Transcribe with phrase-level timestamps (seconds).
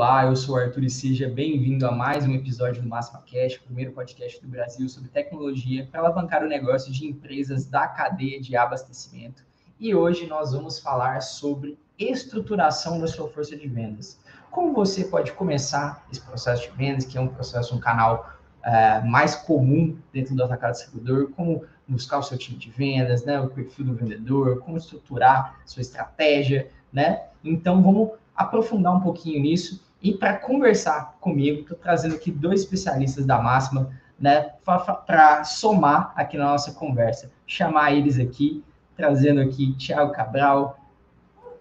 [0.00, 3.56] Olá, eu sou o Arthur e seja bem-vindo a mais um episódio do Máxima Cash,
[3.56, 8.40] o primeiro podcast do Brasil sobre tecnologia para alavancar o negócio de empresas da cadeia
[8.40, 9.44] de abastecimento.
[9.78, 14.18] E hoje nós vamos falar sobre estruturação da sua força de vendas.
[14.50, 18.32] Como você pode começar esse processo de vendas, que é um processo, um canal
[18.64, 23.38] uh, mais comum dentro do atacado distribuidor, como buscar o seu time de vendas, né,
[23.38, 27.24] o perfil do vendedor, como estruturar sua estratégia, né?
[27.44, 29.89] Então vamos aprofundar um pouquinho nisso.
[30.02, 34.52] E para conversar comigo, estou trazendo aqui dois especialistas da Máxima, né,
[35.06, 37.30] para somar aqui na nossa conversa.
[37.46, 38.64] Chamar eles aqui,
[38.96, 40.78] trazendo aqui Tiago Cabral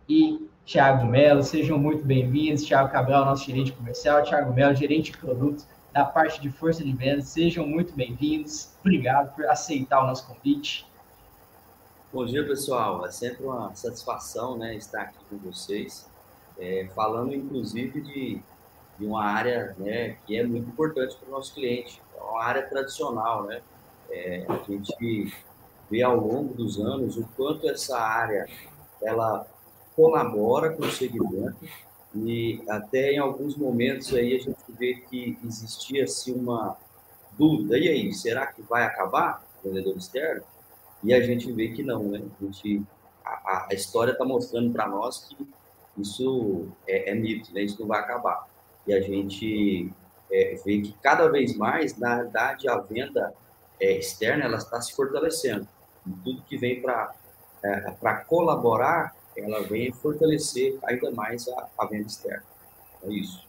[0.08, 1.44] e Tiago Melo.
[1.44, 2.64] Sejam muito bem-vindos.
[2.64, 6.94] Tiago Cabral, nosso gerente comercial, Tiago Melo, gerente de produtos da parte de força de
[6.94, 7.28] vendas.
[7.28, 8.72] Sejam muito bem-vindos.
[8.80, 10.86] Obrigado por aceitar o nosso convite.
[12.12, 13.06] Bom dia, pessoal.
[13.06, 16.09] É sempre uma satisfação né, estar aqui com vocês
[16.60, 18.42] é, falando inclusive de,
[18.98, 22.64] de uma área né, que é muito importante para o nosso cliente, é uma área
[22.67, 23.44] tradicional.
[23.44, 23.61] Né?
[24.10, 25.33] É, a gente
[25.89, 28.48] vê ao longo dos anos o quanto essa área
[29.02, 29.48] ela
[29.95, 31.58] colabora com o segmento
[32.16, 36.78] e até em alguns momentos aí a gente vê que existia assim uma
[37.39, 40.44] dúvida, e aí, será que vai acabar o vendedor externo?
[41.02, 42.22] E a gente vê que não, né?
[42.42, 42.83] A, gente,
[43.23, 45.48] a, a história está mostrando para nós que
[46.02, 47.61] isso é, é né?
[47.61, 48.48] isso não vai acabar.
[48.87, 49.92] E a gente
[50.32, 53.33] é, vê que cada vez mais, na verdade, a venda
[53.80, 55.67] é, externa ela está se fortalecendo.
[56.08, 57.14] E tudo que vem para
[57.64, 57.92] é,
[58.27, 62.43] colaborar, ela vem fortalecer ainda mais a, a venda externa.
[63.04, 63.48] É isso.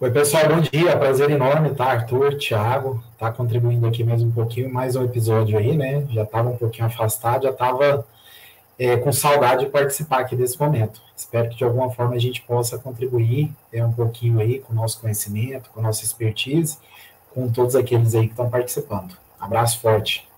[0.00, 0.96] Oi, pessoal, bom dia.
[0.96, 1.84] Prazer enorme, tá?
[1.84, 6.04] Arthur, Thiago, tá contribuindo aqui mais um pouquinho, mais um episódio aí, né?
[6.10, 8.04] Já estava um pouquinho afastado, já estava
[8.78, 11.00] é, com saudade de participar aqui desse momento.
[11.16, 14.76] Espero que de alguma forma a gente possa contribuir é, um pouquinho aí com o
[14.76, 16.78] nosso conhecimento, com a nossa expertise,
[17.32, 19.16] com todos aqueles aí que estão participando.
[19.38, 20.28] Abraço forte.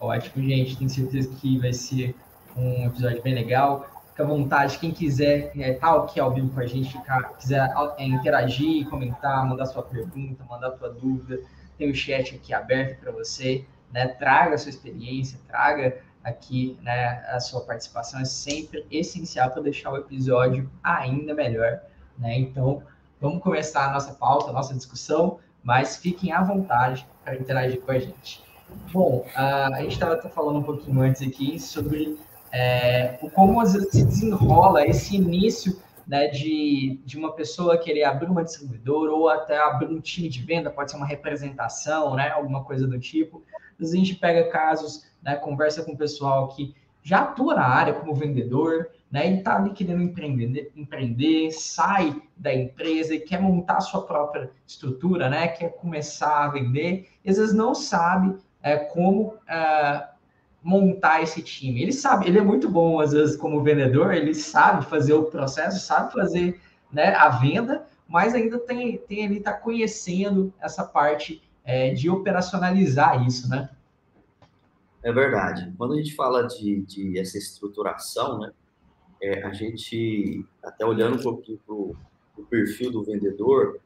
[0.00, 0.76] Ótimo, gente.
[0.76, 2.14] Tenho certeza que vai ser
[2.56, 3.86] um episódio bem legal.
[4.10, 7.22] Fica à vontade, quem quiser estar é, tá aqui ao vivo com a gente, ficar,
[7.34, 11.40] quiser é, interagir, comentar, mandar sua pergunta, mandar sua dúvida,
[11.78, 13.64] tem o chat aqui aberto para você.
[13.92, 14.08] Né?
[14.08, 19.92] Traga a sua experiência, traga aqui, né, a sua participação é sempre essencial para deixar
[19.92, 21.80] o episódio ainda melhor,
[22.18, 22.38] né?
[22.38, 22.82] Então,
[23.20, 27.92] vamos começar a nossa pauta, a nossa discussão, mas fiquem à vontade para interagir com
[27.92, 28.42] a gente.
[28.92, 32.18] Bom, a gente estava falando um pouquinho antes aqui sobre
[32.52, 38.28] é, como às vezes se desenrola esse início né, de, de uma pessoa querer abrir
[38.28, 42.64] uma distribuidora ou até abrir um time de venda, pode ser uma representação, né, alguma
[42.64, 43.44] coisa do tipo.
[43.72, 47.66] Às vezes a gente pega casos né, conversa com o pessoal que já atua na
[47.66, 53.40] área como vendedor, né, e está ali querendo empreender, empreender, sai da empresa e quer
[53.40, 58.36] montar a sua própria estrutura, né, quer começar a vender, e às vezes não sabe
[58.62, 60.06] é, como é,
[60.62, 61.82] montar esse time.
[61.82, 65.80] Ele sabe, ele é muito bom, às vezes, como vendedor, ele sabe fazer o processo,
[65.80, 66.60] sabe fazer
[66.92, 73.24] né, a venda, mas ainda tem, tem ele está conhecendo essa parte é, de operacionalizar
[73.26, 73.70] isso, né?
[75.02, 75.72] É verdade.
[75.78, 78.52] Quando a gente fala de, de essa estruturação, né,
[79.22, 81.96] é, a gente, até olhando um pouquinho para o
[82.48, 83.78] perfil do vendedor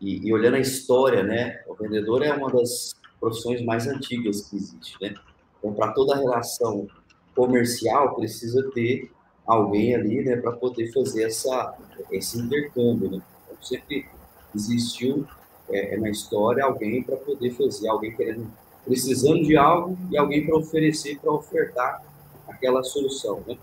[0.00, 4.56] e, e, olhando a história, né, o vendedor é uma das profissões mais antigas que
[4.56, 5.14] existe, né?
[5.58, 6.86] Então, para toda relação
[7.34, 9.10] comercial, precisa ter
[9.46, 11.76] alguém ali, né, para poder fazer essa,
[12.10, 13.22] esse intercâmbio, né?
[13.44, 14.06] Então, sempre
[14.54, 15.26] existiu
[15.68, 18.50] é, na história alguém para poder fazer, alguém querendo
[18.84, 22.02] precisando de algo e alguém para oferecer, para ofertar
[22.48, 23.56] aquela solução, né?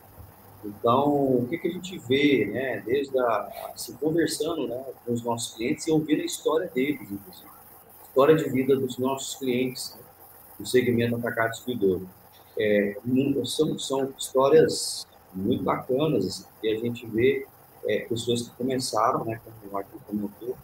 [0.63, 5.23] Então, o que, que a gente vê, né, desde a, se conversando né, com os
[5.23, 7.49] nossos clientes e ouvindo a história deles, inclusive,
[8.07, 10.01] história de vida dos nossos clientes né,
[10.59, 12.01] do segmento atacado distribuidor.
[12.59, 12.97] É,
[13.45, 17.45] são, são histórias muito bacanas, assim, que a gente vê
[17.85, 20.57] é, pessoas que começaram, né, como o Arthur comentou,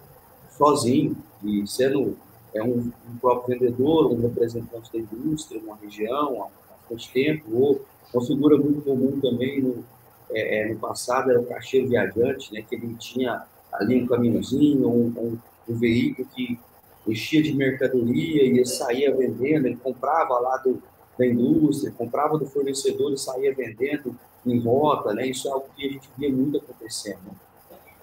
[0.57, 2.17] sozinho, e sendo
[2.53, 7.81] é, um, um, próprio vendedor, um representante da indústria, uma região, há bastante tempo, ou
[8.13, 9.83] uma figura muito comum também no,
[10.31, 14.87] é, é, no passado era o caixeiro viajante, né, que ele tinha ali um caminhozinho,
[14.87, 16.59] um, um, um veículo que
[17.07, 20.81] enchia de mercadoria e saía vendendo, ele comprava lá do,
[21.17, 24.15] da indústria, comprava do fornecedor e saía vendendo
[24.45, 25.27] em rota, né?
[25.27, 27.31] Isso é algo que a gente via muito acontecendo.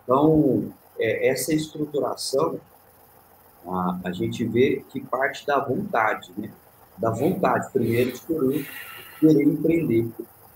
[0.03, 2.61] Então, é, essa estruturação,
[3.67, 6.51] a, a gente vê que parte da vontade, né?
[6.99, 8.67] Da vontade, primeiro, de querer,
[9.19, 10.09] querer empreender.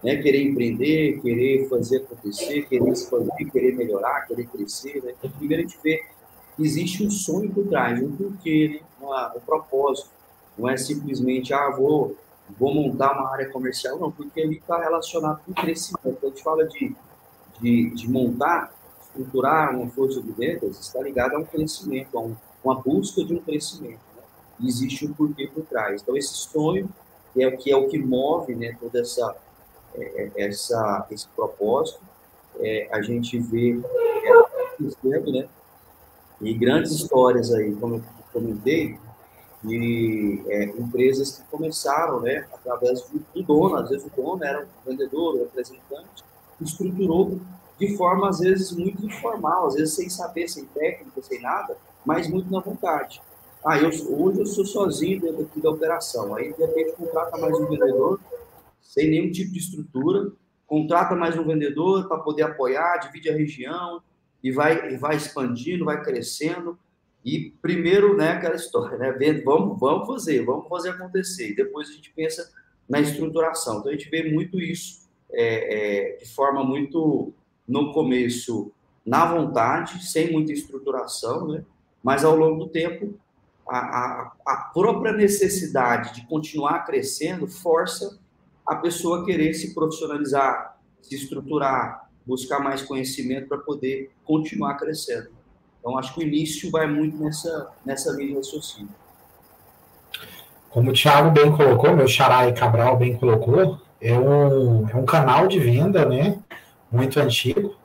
[0.03, 0.17] Né?
[0.17, 5.03] Querer empreender, querer fazer acontecer, querer expandir, querer melhorar, querer crescer.
[5.03, 5.15] Né?
[5.19, 6.03] Então, primeiro, a gente vê
[6.57, 9.33] que existe um sonho por trás, um porquê, né?
[9.37, 10.11] Um propósito.
[10.59, 12.17] Não é simplesmente, ah, vou
[12.59, 16.03] vou montar uma área comercial, não, porque ele está relacionado com crescimento.
[16.03, 16.95] Quando a gente fala de,
[17.61, 18.73] de, de, montar,
[19.03, 23.35] estruturar uma força de vendas, está ligado a um crescimento, a um, uma busca de
[23.35, 24.01] um crescimento.
[24.17, 24.23] Né?
[24.61, 26.03] E existe um porquê por trás.
[26.03, 26.89] Então, esse sonho
[27.37, 29.37] é o que, é o que move né, toda essa,
[29.95, 32.01] é, é essa, esse propósito,
[32.61, 35.49] é, a gente vê é, né?
[36.41, 38.99] E grandes histórias aí, como eu comentei,
[39.63, 44.63] de é, empresas que começaram, né, através do, do, dono, às vezes o dono era
[44.63, 46.23] um vendedor, um representante,
[46.61, 47.41] estruturou
[47.79, 52.29] de forma, às vezes, muito informal, às vezes sem saber, sem técnica, sem nada, mas
[52.29, 53.21] muito na vontade.
[53.65, 57.55] Ah, eu, hoje eu sou sozinho dentro aqui da operação, aí de repente contrata mais
[57.59, 58.21] um vendedor,
[58.83, 60.31] sem nenhum tipo de estrutura,
[60.67, 64.03] contrata mais um vendedor para poder apoiar, divide a região,
[64.43, 66.79] e vai, e vai expandindo, vai crescendo,
[67.25, 69.13] e primeiro, né, aquela história, né,
[69.43, 71.51] vamos, vamos fazer, vamos fazer acontecer.
[71.51, 72.53] E depois a gente pensa
[72.87, 73.79] na estruturação.
[73.79, 77.33] Então a gente vê muito isso é, é, de forma muito
[77.67, 78.71] no começo
[79.05, 81.65] na vontade, sem muita estruturação, né?
[82.05, 83.19] Mas ao longo do tempo
[83.67, 88.19] a, a, a própria necessidade de continuar crescendo força
[88.67, 95.29] a pessoa a querer se profissionalizar, se estruturar, buscar mais conhecimento para poder continuar crescendo.
[95.81, 98.89] Então, acho que o início vai muito nessa, nessa linha de raciocínio.
[100.71, 105.05] Como o Thiago bem colocou, meu xará e Cabral bem colocou, é um, é um
[105.05, 106.43] canal de venda, né?
[106.91, 107.77] Muito antigo.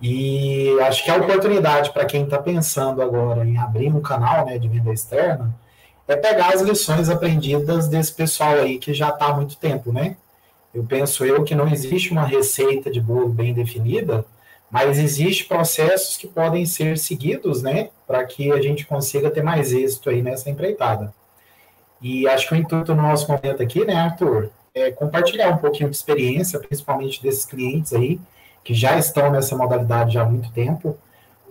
[0.00, 4.58] E acho que a oportunidade para quem está pensando agora em abrir um canal né,
[4.58, 5.54] de venda externa
[6.06, 10.16] é pegar as lições aprendidas desse pessoal aí que já está há muito tempo, né?
[10.72, 14.24] Eu penso eu que não existe uma receita de bolo bem definida,
[14.70, 19.72] mas existem processos que podem ser seguidos, né, para que a gente consiga ter mais
[19.72, 21.14] êxito aí nessa empreitada.
[22.00, 25.88] E acho que o intuito do nosso momento aqui, né, Arthur, é compartilhar um pouquinho
[25.88, 28.20] de experiência, principalmente desses clientes aí,
[28.66, 30.98] que já estão nessa modalidade já há muito tempo.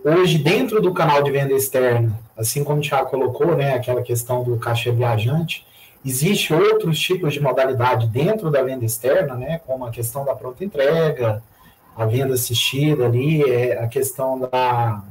[0.04, 4.44] Hoje, dentro do canal de venda externa, assim como o Thiago colocou, né, aquela questão
[4.44, 5.66] do caixa viajante,
[6.04, 10.62] existe outros tipos de modalidade dentro da venda externa, né, como a questão da pronta
[10.62, 11.42] entrega,
[11.96, 15.02] a venda assistida ali, é a questão da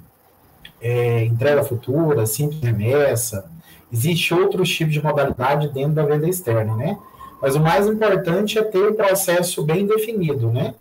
[0.79, 3.49] é, entrega futura, simples remessa.
[3.91, 6.99] Existe outros tipos de modalidade dentro da venda externa, né?
[7.41, 10.75] Mas o mais importante é ter o processo bem definido, né?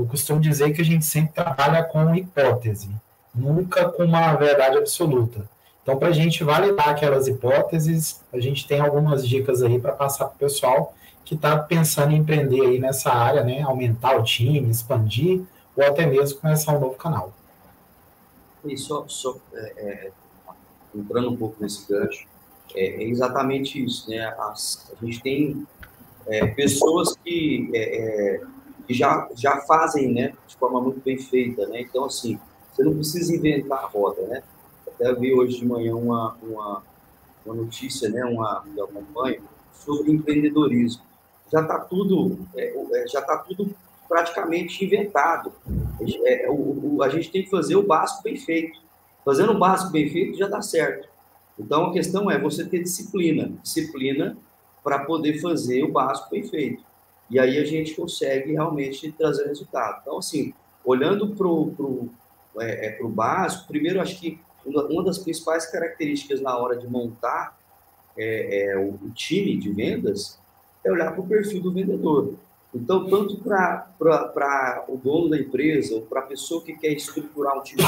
[0.00, 2.88] Eu costumo dizer que a gente sempre trabalha com hipótese,
[3.34, 5.46] nunca com uma verdade absoluta.
[5.82, 10.24] Então, para a gente validar aquelas hipóteses, a gente tem algumas dicas aí para passar
[10.24, 13.60] para o pessoal que está pensando em empreender aí nessa área, né?
[13.60, 15.42] Aumentar o time, expandir,
[15.76, 17.34] ou até mesmo começar um novo canal.
[18.64, 20.10] E só, só é, é,
[20.94, 22.26] entrando um pouco nesse gancho,
[22.74, 24.34] é, é exatamente isso, né?
[24.38, 25.66] As, a gente tem
[26.26, 28.40] é, pessoas que, é, é,
[28.90, 31.82] que já, já fazem, né, de forma muito bem feita, né?
[31.82, 32.40] Então, assim,
[32.72, 34.42] você não precisa inventar a roda, né?
[34.84, 36.82] Até vi hoje de manhã uma, uma,
[37.46, 39.42] uma notícia, né, uma, que eu acompanho,
[39.72, 41.02] sobre empreendedorismo
[41.52, 43.74] já está tudo, é, é, já tá tudo
[44.08, 45.52] praticamente inventado.
[46.24, 48.80] É, o, o, a gente tem que fazer o básico bem feito.
[49.24, 51.08] Fazendo o básico bem feito já dá certo.
[51.58, 54.36] Então a questão é você ter disciplina, disciplina
[54.82, 56.82] para poder fazer o básico bem feito.
[57.30, 60.00] E aí a gente consegue realmente trazer resultado.
[60.02, 60.52] Então, assim,
[60.84, 62.08] olhando para o pro,
[62.58, 67.58] é, é, pro básico, primeiro acho que uma das principais características na hora de montar
[68.16, 70.38] é, é, o, o time de vendas
[70.84, 72.34] é olhar para o perfil do vendedor.
[72.74, 77.62] Então, tanto para o dono da empresa, ou para a pessoa que quer estruturar um
[77.62, 77.82] time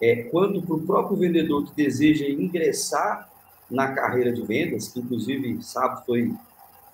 [0.00, 3.30] é, quanto para o próprio vendedor que deseja ingressar
[3.70, 6.32] na carreira de vendas, que inclusive, sabe, foi,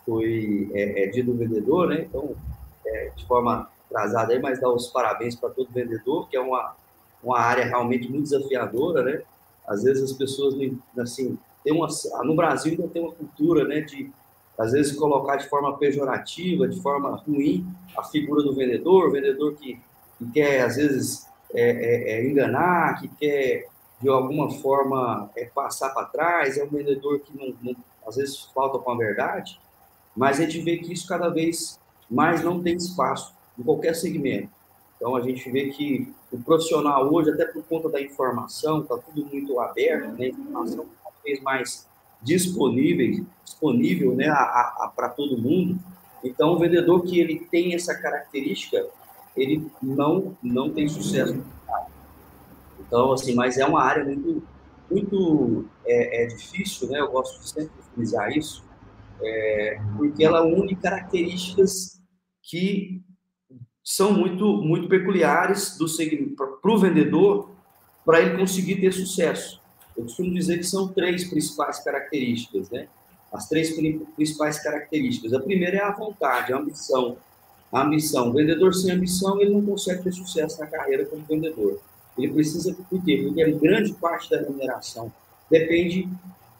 [0.06, 2.06] foi é, é dia do vendedor, né?
[2.08, 2.34] Então,
[2.86, 6.74] é, de forma atrasada aí, mas dá os parabéns para todo vendedor, que é uma,
[7.22, 9.22] uma área realmente muito desafiadora, né?
[9.66, 10.54] Às vezes as pessoas,
[10.98, 11.86] assim, tem uma,
[12.24, 14.10] no Brasil ainda tem uma cultura, né, de
[14.58, 17.66] às vezes colocar de forma pejorativa, de forma ruim,
[17.96, 19.80] a figura do vendedor, o vendedor que,
[20.18, 23.68] que quer, às vezes, é, é, é enganar, que quer,
[24.00, 28.42] de alguma forma, é, passar para trás, é um vendedor que, não, não, às vezes,
[28.54, 29.58] falta com a verdade,
[30.16, 34.48] mas a gente vê que isso cada vez mais não tem espaço em qualquer segmento.
[34.96, 39.26] Então, a gente vê que o profissional hoje, até por conta da informação, está tudo
[39.26, 40.28] muito aberto, né?
[40.28, 41.88] informação cada vez mais
[42.22, 44.28] disponível, disponível né,
[44.94, 45.78] para todo mundo.
[46.22, 48.86] Então, o vendedor que ele tem essa característica,
[49.36, 51.42] ele não, não tem sucesso.
[52.78, 54.42] Então, assim, mas é uma área muito,
[54.90, 57.00] muito é, é difícil, né?
[57.00, 58.62] Eu gosto de sempre frisar isso,
[59.22, 62.00] é, porque ela une características
[62.42, 63.00] que
[63.82, 65.86] são muito, muito peculiares do
[66.36, 67.50] para o vendedor,
[68.04, 69.60] para ele conseguir ter sucesso.
[69.96, 72.88] Eu costumo dizer que são três principais características, né?
[73.32, 73.74] As três
[74.16, 75.32] principais características.
[75.32, 77.16] A primeira é a vontade, a ambição.
[77.72, 78.30] A ambição.
[78.30, 81.80] O vendedor sem ambição, ele não consegue ter sucesso na carreira como vendedor.
[82.16, 83.22] Ele precisa, por quê?
[83.24, 85.12] Porque grande parte da remuneração
[85.50, 86.08] depende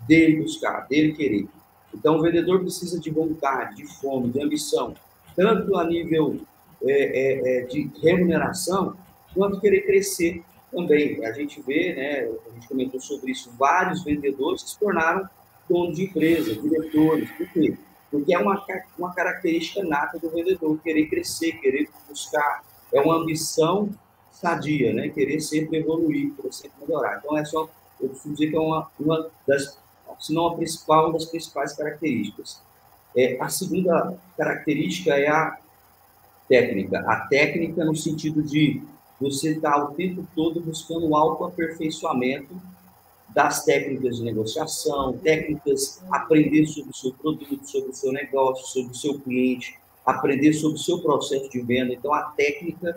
[0.07, 1.47] dele buscar, dele querer.
[1.95, 4.95] Então, o vendedor precisa de vontade, de fome, de ambição,
[5.37, 6.41] tanto a nível
[6.83, 8.97] é, é, é de remuneração,
[9.35, 11.25] quanto querer crescer também.
[11.25, 15.29] A gente vê, né, a gente comentou sobre isso, vários vendedores que se tornaram
[15.69, 17.31] donos de empresa, diretores.
[17.33, 17.77] Por quê?
[18.11, 18.63] Porque é uma,
[18.99, 22.63] uma característica nata do vendedor, querer crescer, querer buscar.
[22.93, 23.89] É uma ambição
[24.31, 25.09] sadia, né?
[25.09, 27.19] Querer sempre evoluir, querer sempre melhorar.
[27.19, 27.69] Então, é só,
[28.01, 29.79] eu preciso dizer que é uma, uma das,
[30.23, 32.62] se não a principal, uma das principais características.
[33.17, 35.59] É, a segunda característica é a
[36.49, 37.00] técnica.
[37.00, 38.81] A técnica no sentido de
[39.21, 42.55] você estar tá o tempo todo buscando o autoaperfeiçoamento
[43.29, 48.93] das técnicas de negociação, técnicas, aprender sobre o seu produto, sobre o seu negócio, sobre
[48.93, 51.93] o seu cliente, aprender sobre o seu processo de venda.
[51.93, 52.97] Então, a técnica,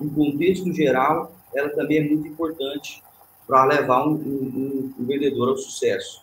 [0.00, 3.02] em contexto geral, ela também é muito importante
[3.46, 6.22] para levar um, um, um, vendedor ao sucesso.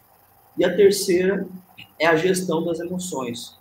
[0.58, 1.48] E a terceira
[2.00, 3.56] é a gestão das emoções.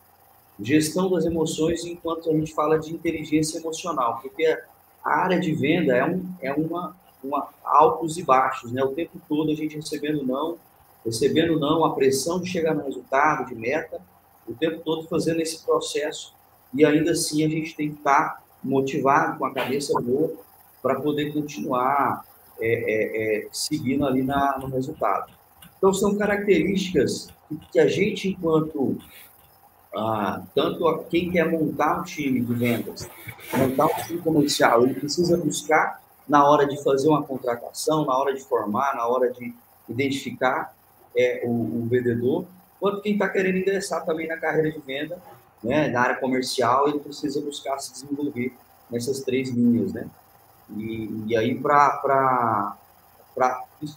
[0.60, 4.46] Gestão das emoções enquanto a gente fala de inteligência emocional, porque
[5.04, 8.82] a área de venda é, um, é uma, uma altos e baixos, né?
[8.82, 10.56] O tempo todo a gente recebendo não,
[11.04, 14.00] recebendo não, a pressão de chegar no resultado, de meta,
[14.48, 16.34] o tempo todo fazendo esse processo
[16.72, 20.32] e ainda assim a gente tem que estar motivado, com a cabeça boa,
[20.82, 22.24] para poder continuar
[22.60, 25.32] é, é, é, seguindo ali na, no resultado.
[25.76, 27.28] Então, são características
[27.70, 28.98] que a gente, enquanto
[29.94, 33.08] ah, tanto a quem quer montar um time de vendas,
[33.56, 38.34] montar um time comercial, ele precisa buscar na hora de fazer uma contratação, na hora
[38.34, 39.54] de formar, na hora de
[39.88, 40.74] identificar
[41.16, 42.46] é, o, o vendedor,
[42.78, 45.18] quanto quem está querendo ingressar também na carreira de venda,
[45.62, 48.52] né, na área comercial, ele precisa buscar se desenvolver
[48.90, 50.06] nessas três linhas, né?
[50.76, 52.76] E, e aí, para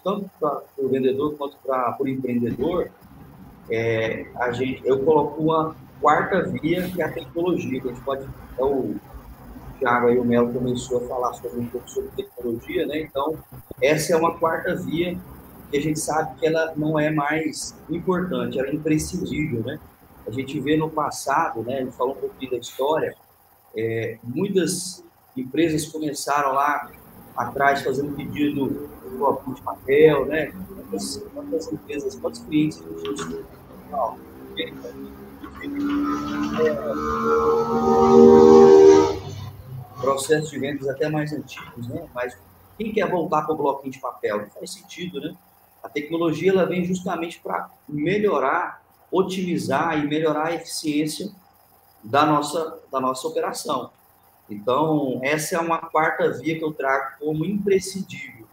[0.03, 2.89] tanto para o vendedor quanto para o empreendedor,
[3.69, 8.27] é, a gente, eu coloco uma quarta via, que é a tecnologia, a gente pode.
[8.57, 8.95] É o
[9.79, 12.99] Thiago e o Melo começou a falar sobre um pouco sobre tecnologia, né?
[13.01, 13.37] Então,
[13.81, 15.17] essa é uma quarta via
[15.71, 19.79] que a gente sabe que ela não é mais importante, ela é imprescindível, né?
[20.27, 21.77] A gente vê no passado, né?
[21.77, 23.15] A gente falou um pouquinho da história,
[23.75, 25.03] é, muitas
[25.37, 26.91] empresas começaram lá
[27.39, 30.51] atrás fazendo pedido do de papel, né?
[30.75, 33.45] Quantas, quantas empresas, quantos clientes a gente
[39.99, 42.07] processos de vendas até mais antigos, né?
[42.13, 42.37] Mas
[42.77, 44.41] quem quer voltar para o bloquinho de papel?
[44.41, 45.35] Não faz sentido, né?
[45.81, 48.81] A tecnologia ela vem justamente para melhorar,
[49.11, 51.31] otimizar e melhorar a eficiência
[52.03, 53.91] da nossa, da nossa operação.
[54.49, 58.47] Então, essa é uma quarta via que eu trago como imprescindível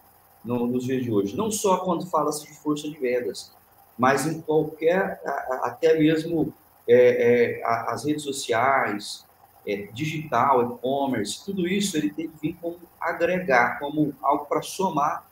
[0.45, 1.37] no, nos dias de hoje.
[1.37, 3.53] Não só quando fala-se de força de vendas,
[3.99, 5.21] mas em qualquer,
[5.63, 6.53] até mesmo
[6.87, 9.25] é, é, as redes sociais,
[9.67, 15.25] é, digital, e-commerce, tudo isso ele tem que vir como agregar, como algo para somar,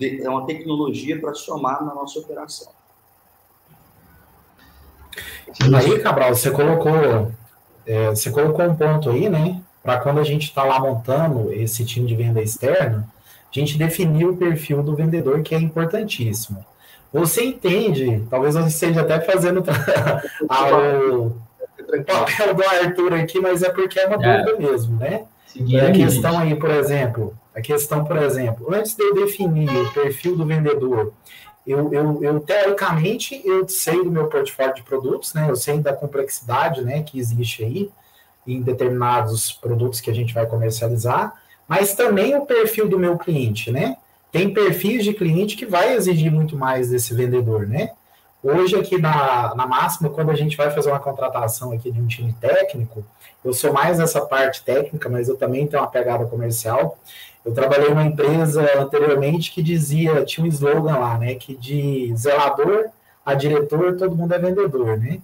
[0.00, 2.72] é uma tecnologia para somar na nossa operação.
[5.74, 7.32] Aí, Cabral, você colocou
[7.86, 9.60] é, você colocou um ponto aí, né?
[9.82, 13.08] Para quando a gente está lá montando esse time de venda externa,
[13.50, 16.64] a gente definir o perfil do vendedor, que é importantíssimo.
[17.12, 19.64] Você entende, talvez você esteja até fazendo
[20.42, 21.34] o
[22.04, 24.44] papel do Arthur aqui, mas é porque é uma é.
[24.44, 25.24] dúvida mesmo, né?
[25.46, 29.92] Seguir a questão aí, por exemplo, a questão, por exemplo, antes de eu definir o
[29.92, 31.12] perfil do vendedor,
[31.66, 35.46] eu, eu, eu, teoricamente eu sei do meu portfólio de produtos, né?
[35.48, 37.90] Eu sei da complexidade, né, que existe aí
[38.54, 41.34] em determinados produtos que a gente vai comercializar,
[41.68, 43.96] mas também o perfil do meu cliente, né?
[44.32, 47.90] Tem perfis de cliente que vai exigir muito mais desse vendedor, né?
[48.42, 52.06] Hoje aqui na, na Máxima, quando a gente vai fazer uma contratação aqui de um
[52.06, 53.04] time técnico,
[53.44, 56.98] eu sou mais nessa parte técnica, mas eu também tenho uma pegada comercial.
[57.44, 62.90] Eu trabalhei numa empresa anteriormente que dizia, tinha um slogan lá, né, que de zelador
[63.24, 65.20] a diretor, todo mundo é vendedor, né?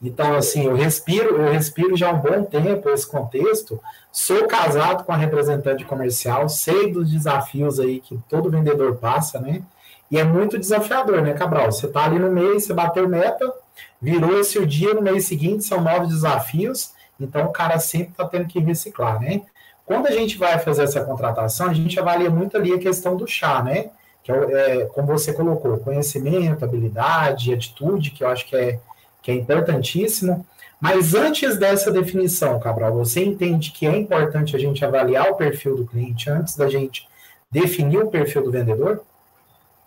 [0.00, 3.80] Então, assim, eu respiro, eu respiro já há um bom tempo esse contexto.
[4.12, 9.62] Sou casado com a representante comercial, sei dos desafios aí que todo vendedor passa, né?
[10.10, 11.70] E é muito desafiador, né, Cabral?
[11.70, 13.52] Você tá ali no mês, você bateu meta,
[14.00, 18.26] virou esse o dia, no mês seguinte são novos desafios, então o cara sempre tá
[18.26, 19.42] tendo que reciclar, né?
[19.84, 23.26] Quando a gente vai fazer essa contratação, a gente avalia muito ali a questão do
[23.26, 23.90] chá, né?
[24.22, 28.78] Que é, é como você colocou, conhecimento, habilidade, atitude, que eu acho que é
[29.22, 30.46] que é importantíssimo.
[30.80, 35.76] Mas antes dessa definição, Cabral, você entende que é importante a gente avaliar o perfil
[35.76, 37.08] do cliente antes da gente
[37.50, 39.02] definir o perfil do vendedor?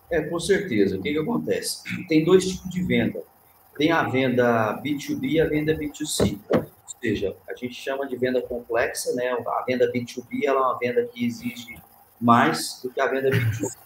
[0.09, 0.97] É, com certeza.
[0.97, 1.83] O que, que acontece?
[2.07, 3.23] Tem dois tipos de venda.
[3.77, 6.37] Tem a venda B2B e a venda B2C.
[6.53, 6.65] Ou
[7.01, 9.29] seja, a gente chama de venda complexa, né?
[9.29, 11.79] A venda B2B ela é uma venda que exige
[12.19, 13.77] mais do que a venda B2C.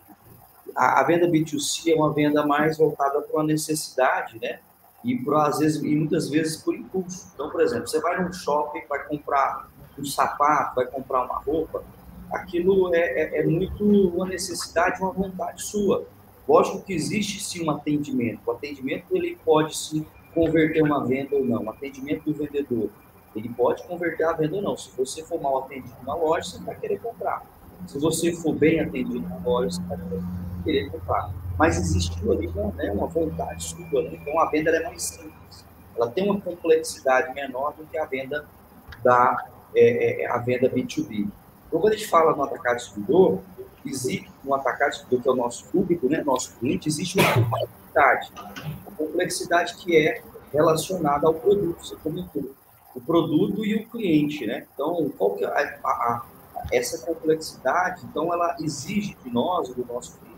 [0.75, 4.59] A, a venda B2C é uma venda mais voltada para uma necessidade, né?
[5.05, 7.29] E por, às vezes e muitas vezes por impulso.
[7.33, 11.83] Então, por exemplo, você vai num shopping, vai comprar um sapato, vai comprar uma roupa,
[12.33, 16.05] aquilo é, é, é muito uma necessidade, uma vontade sua.
[16.47, 18.41] Lógico que existe sim um atendimento.
[18.45, 21.63] O atendimento ele pode sim converter uma venda ou não.
[21.63, 22.89] O atendimento do vendedor
[23.35, 24.75] ele pode converter a venda ou não.
[24.75, 27.43] Se você for mal atendido na loja, você vai querer comprar.
[27.87, 29.99] Se você for bem atendido na loja, você vai
[30.63, 34.03] querer comprar mas existiu ali né, uma vontade sua.
[34.03, 34.19] Né?
[34.21, 35.65] Então a venda é mais simples.
[35.95, 38.45] Ela tem uma complexidade menor do que a venda
[39.03, 41.27] da é, é, a venda B2B.
[41.67, 43.39] Então, quando a gente fala no atacado distribuidor,
[43.85, 48.31] existe no atacado distribuidor, que é o nosso público, né, nosso cliente, existe uma complexidade.
[48.87, 50.21] Uma complexidade que é
[50.53, 52.51] relacionada ao produto, você comentou.
[52.95, 54.65] O produto e o cliente, né?
[54.73, 56.25] Então, qual que é a, a, a,
[56.71, 60.34] essa complexidade, então, ela exige de nós, do nosso cliente,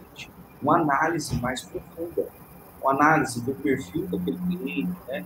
[0.62, 2.28] uma análise mais profunda,
[2.82, 5.26] uma análise do perfil daquele cliente, né?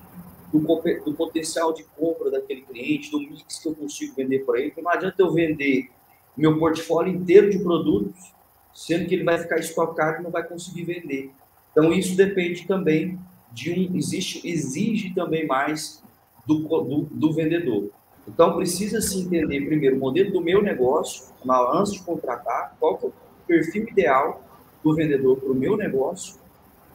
[0.52, 4.70] do, do, potencial de compra daquele cliente, do mix que eu consigo vender para ele.
[4.70, 5.90] Porque não adianta eu vender
[6.36, 8.34] meu portfólio inteiro de produtos,
[8.74, 11.32] sendo que ele vai ficar estocado e não vai conseguir vender.
[11.72, 13.18] Então, isso depende também
[13.52, 13.96] de um.
[13.96, 16.04] Existe, exige também mais
[16.46, 17.90] do, do, do vendedor.
[18.28, 21.26] Então, precisa se entender primeiro o modelo do meu negócio,
[21.74, 23.14] antes de contratar, qual é o
[23.48, 24.44] perfil ideal
[24.84, 26.36] do vendedor para o meu negócio,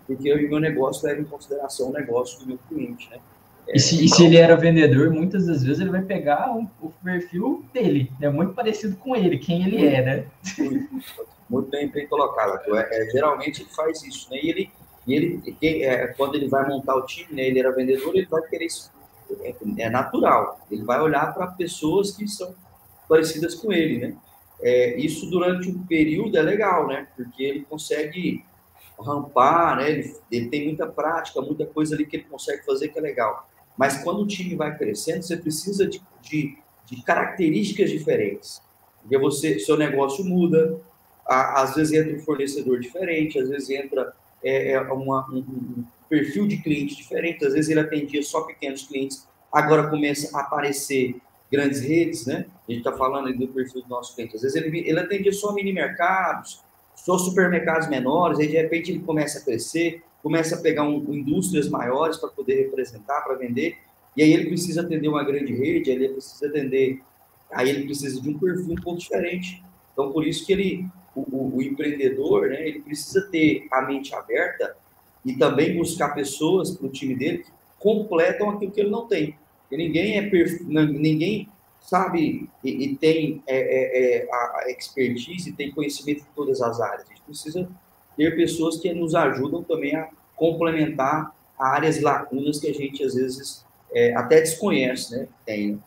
[0.06, 3.18] porque o meu negócio leva em consideração o negócio do meu cliente, né?
[3.68, 6.68] É, e, se, e se ele era vendedor, muitas das vezes ele vai pegar um,
[6.80, 8.30] o perfil dele, é né?
[8.30, 10.26] muito parecido com ele, quem ele é, né?
[11.48, 12.60] Muito bem, bem colocado.
[12.74, 14.38] É, é, geralmente ele faz isso, né?
[14.42, 14.70] E ele,
[15.06, 17.46] ele é, quando ele vai montar o time, né?
[17.46, 18.90] Ele era vendedor, ele vai querer isso.
[19.42, 20.60] É, é natural.
[20.70, 22.54] Ele vai olhar para pessoas que são
[23.08, 24.16] parecidas com ele, né?
[24.62, 27.08] É, isso durante um período é legal, né?
[27.16, 28.44] Porque ele consegue
[28.98, 29.90] rampar, né?
[29.90, 33.48] Ele, ele, tem muita prática, muita coisa ali que ele consegue fazer que é legal.
[33.76, 38.62] Mas quando o time vai crescendo, você precisa de, de, de características diferentes.
[39.00, 40.80] Porque você, seu negócio muda,
[41.26, 45.84] a, às vezes entra um fornecedor diferente, às vezes entra é, é uma, um, um
[46.08, 51.16] perfil de cliente diferente, às vezes ele atendia só pequenos clientes, agora começa a aparecer
[51.50, 52.46] grandes redes, né?
[52.68, 54.36] A gente está falando do perfil do nosso cliente.
[54.36, 56.60] Às vezes ele, ele atendia só mini mercados,
[56.94, 61.68] só supermercados menores, aí de repente ele começa a crescer, começa a pegar um, indústrias
[61.68, 63.78] maiores para poder representar, para vender,
[64.16, 67.00] e aí ele precisa atender uma grande rede, aí ele precisa atender,
[67.50, 69.62] aí ele precisa de um perfil um pouco diferente.
[69.92, 74.14] Então, por isso que ele, o, o, o empreendedor, né, ele precisa ter a mente
[74.14, 74.76] aberta
[75.24, 79.36] e também buscar pessoas para o time dele que completam aquilo que ele não tem.
[79.70, 80.30] Ninguém é
[80.68, 81.48] ninguém
[81.86, 87.06] sabe e, e tem é, é, é, a expertise, tem conhecimento de todas as áreas.
[87.06, 87.68] A gente precisa
[88.16, 93.64] ter pessoas que nos ajudam também a complementar áreas lacunas que a gente às vezes
[93.92, 95.28] é, até desconhece, né?
[95.44, 95.80] Tem.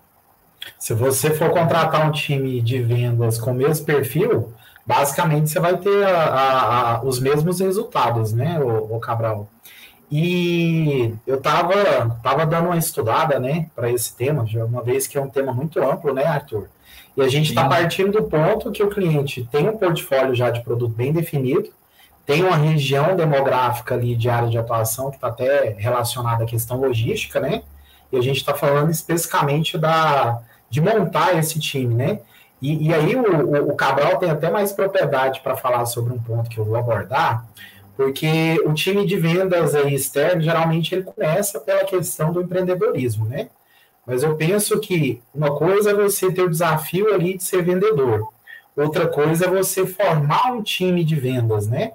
[0.78, 4.54] Se você for contratar um time de vendas com o mesmo perfil,
[4.86, 9.50] basicamente você vai ter a, a, a, os mesmos resultados, né, o Cabral?
[10.12, 15.22] E eu tava, tava dando uma estudada, né, para esse tema, uma vez que é
[15.22, 16.68] um tema muito amplo, né, Arthur?
[17.16, 20.64] E a gente está partindo do ponto que o cliente tem um portfólio já de
[20.64, 21.70] produto bem definido,
[22.26, 26.80] tem uma região demográfica ali de área de atuação que está até relacionada à questão
[26.80, 27.64] logística, né?
[28.12, 32.20] E a gente está falando especificamente da, de montar esse time, né?
[32.62, 36.20] E, e aí o, o, o, Cabral tem até mais propriedade para falar sobre um
[36.20, 37.46] ponto que eu vou abordar,
[38.00, 43.50] porque o time de vendas aí externo, geralmente ele começa pela questão do empreendedorismo, né?
[44.08, 48.32] Mas eu penso que uma coisa é você ter o desafio ali de ser vendedor,
[48.74, 51.92] outra coisa é você formar um time de vendas, né?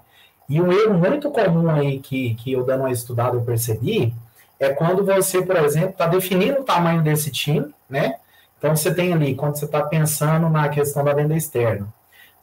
[0.47, 4.13] E um erro muito comum aí que, que eu dando uma estudada eu percebi
[4.61, 8.17] é quando você, por exemplo, está definindo o tamanho desse time, né?
[8.59, 11.89] Então você tem ali, quando você está pensando na questão da venda externa,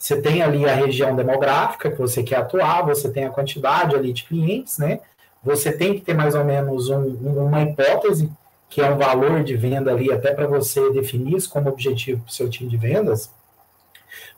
[0.02, 4.12] você tem ali a região demográfica que você quer atuar, você tem a quantidade ali
[4.12, 5.00] de clientes, né?
[5.44, 8.32] Você tem que ter mais ou menos um, uma hipótese,
[8.68, 12.32] que é um valor de venda ali, até para você definir isso como objetivo para
[12.32, 13.32] o seu time de vendas.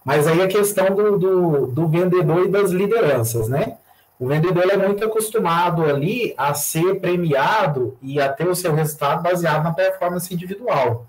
[0.04, 3.78] Mas aí a questão do, do, do vendedor e das lideranças, né?
[4.19, 9.23] O vendedor é muito acostumado ali a ser premiado e a ter o seu resultado
[9.23, 11.06] baseado na performance individual.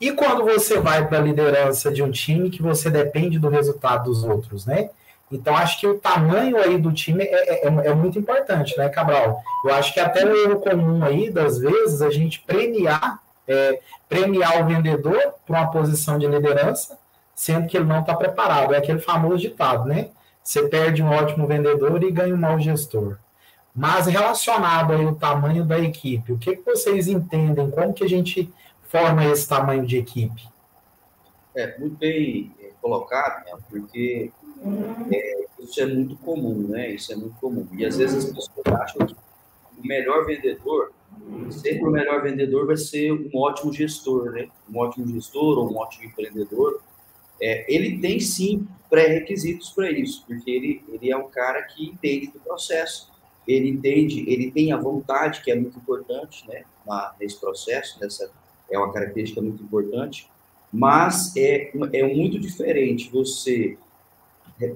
[0.00, 4.04] E quando você vai para a liderança de um time que você depende do resultado
[4.04, 4.90] dos outros, né?
[5.30, 9.42] Então, acho que o tamanho aí do time é, é, é, muito importante, né, Cabral?
[9.64, 14.62] Eu acho que até o erro comum aí, das vezes, a gente premiar, é, premiar
[14.62, 16.96] o vendedor para uma posição de liderança,
[17.34, 18.72] sendo que ele não está preparado.
[18.72, 20.10] É aquele famoso ditado, né?
[20.44, 23.16] Você perde um ótimo vendedor e ganha um mau gestor.
[23.74, 27.70] Mas relacionado aí ao tamanho da equipe, o que, que vocês entendem?
[27.70, 28.50] Como que a gente
[28.96, 30.48] forma esse tamanho de equipe?
[31.54, 33.52] É, muito bem é, colocado, né?
[33.68, 34.30] porque
[35.12, 36.90] é, isso é muito comum, né?
[36.90, 37.66] Isso é muito comum.
[37.72, 40.92] E às vezes as pessoas acham que o melhor vendedor,
[41.50, 44.48] sempre o melhor vendedor vai ser um ótimo gestor, né?
[44.70, 46.80] Um ótimo gestor ou um ótimo empreendedor.
[47.40, 52.28] É, ele tem sim pré-requisitos para isso, porque ele, ele é um cara que entende
[52.28, 53.12] do processo,
[53.46, 58.30] ele entende, ele tem a vontade, que é muito importante, né, na, nesse processo, nessa,
[58.70, 60.28] é uma característica muito importante,
[60.72, 63.78] mas é, é muito diferente você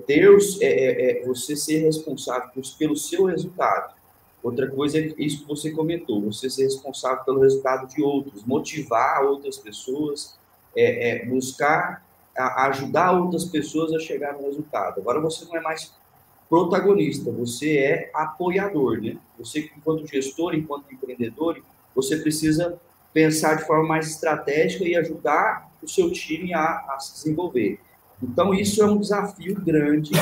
[0.07, 3.95] ter os, é, é, é, você ser responsável pelo seu resultado.
[4.43, 9.23] Outra coisa é isso que você comentou, você ser responsável pelo resultado de outros, motivar
[9.25, 10.39] outras pessoas,
[10.77, 12.05] é, é buscar
[12.37, 15.01] a ajudar outras pessoas a chegar no resultado.
[15.01, 15.93] Agora você não é mais
[16.49, 19.17] protagonista, você é apoiador, né?
[19.39, 21.63] Você, enquanto gestor, enquanto empreendedor,
[21.95, 22.81] você precisa
[23.13, 27.81] pensar de forma mais estratégica e ajudar o seu time a, a se desenvolver.
[28.23, 30.13] Então, isso é um desafio grande.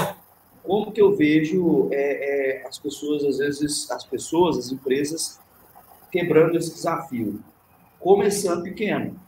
[0.62, 5.40] Como que eu vejo é, é, as pessoas, às vezes, as pessoas, as empresas,
[6.10, 7.40] quebrando esse desafio?
[7.98, 9.18] Começando pequeno.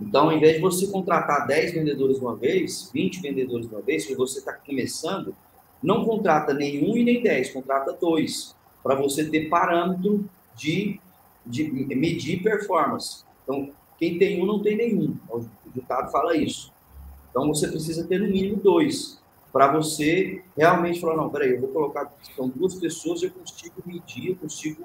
[0.00, 3.82] Então, ao invés de você contratar 10 vendedores de uma vez, 20 vendedores de uma
[3.82, 5.34] vez, se você está começando,
[5.82, 10.98] não contrata nenhum e nem 10, contrata dois, para você ter parâmetro de,
[11.44, 13.24] de medir performance.
[13.42, 15.16] Então, quem tem um não tem nenhum.
[15.28, 16.72] O ditado fala isso.
[17.30, 19.20] Então, você precisa ter no mínimo dois,
[19.52, 24.30] para você realmente falar, não, peraí, eu vou colocar, são duas pessoas, eu consigo medir,
[24.30, 24.84] eu consigo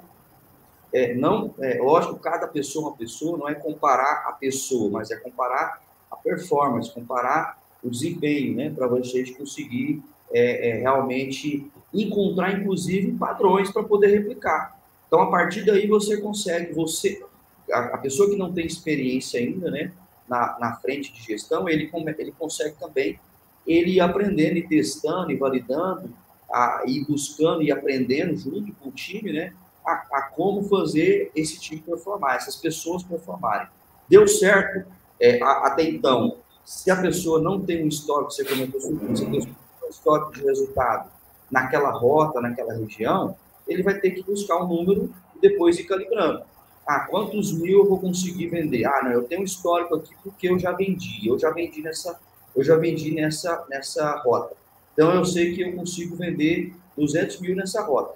[0.95, 5.11] é, não, é, lógico, cada pessoa é uma pessoa, não é comparar a pessoa, mas
[5.11, 12.57] é comparar a performance, comparar o desempenho, né, para você conseguir é, é, realmente encontrar,
[12.57, 14.74] inclusive, padrões para poder replicar.
[15.15, 17.23] Então, a partir daí, você consegue, você,
[17.71, 19.93] a, a pessoa que não tem experiência ainda, né,
[20.27, 23.17] na, na frente de gestão, ele, ele consegue também
[23.65, 26.13] ele aprendendo e testando e validando,
[26.51, 29.53] a, e buscando e aprendendo junto com o time, né,
[29.87, 33.69] a, a como fazer esse time performar, essas pessoas performarem.
[34.09, 34.85] Deu certo
[35.17, 36.39] é, a, até então.
[36.65, 41.09] Se a pessoa não tem um histórico, você comentou isso, tem um histórico de resultado
[41.49, 46.43] naquela rota, naquela região, ele vai ter que buscar um número e depois ir calibrando.
[46.87, 48.85] Ah, quantos mil eu vou conseguir vender?
[48.85, 52.19] Ah, não, eu tenho um histórico aqui porque eu já vendi, eu já vendi nessa,
[52.55, 54.55] eu já vendi nessa, nessa rota.
[54.93, 58.15] Então eu sei que eu consigo vender 200 mil nessa rota.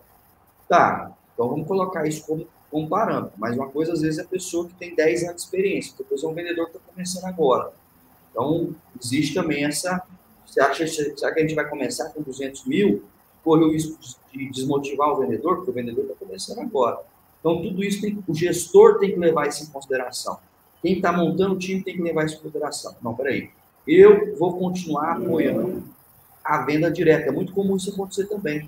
[0.68, 3.32] Tá, então, vamos colocar isso como, como parâmetro.
[3.38, 6.22] Mas uma coisa, às vezes, é a pessoa que tem 10 anos de experiência, depois
[6.22, 7.72] é um vendedor que está começando agora.
[8.30, 10.04] Então, existe também essa.
[10.46, 13.04] Você acha será que a gente vai começar com 200 mil?
[13.44, 13.98] Corre o risco
[14.32, 17.00] de desmotivar o vendedor, porque o vendedor está começando agora.
[17.40, 20.38] Então, tudo isso tem, o gestor tem que levar isso em consideração.
[20.82, 22.96] Quem está montando o time tem que levar isso em consideração.
[23.02, 23.50] Não, peraí.
[23.88, 25.84] Eu vou continuar apoiando
[26.44, 27.30] a venda direta.
[27.30, 28.66] É muito comum isso acontecer também.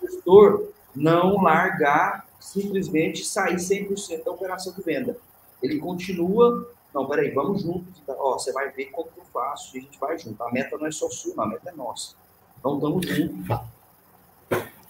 [0.00, 5.16] O gestor não largar, simplesmente sair 100% da operação de venda.
[5.62, 7.84] Ele continua, não, peraí, vamos junto.
[8.08, 10.42] Ó, você vai ver como que eu faço e a gente vai junto.
[10.42, 12.14] A meta não é só sua, a meta é nossa.
[12.58, 13.58] Então, estamos juntos.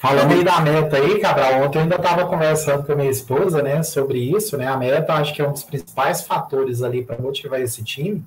[0.02, 3.62] Falando aí da meta aí, Cabral, ontem eu ainda estava conversando com a minha esposa,
[3.62, 7.16] né, sobre isso, né, a meta acho que é um dos principais fatores ali para
[7.22, 8.24] motivar esse time,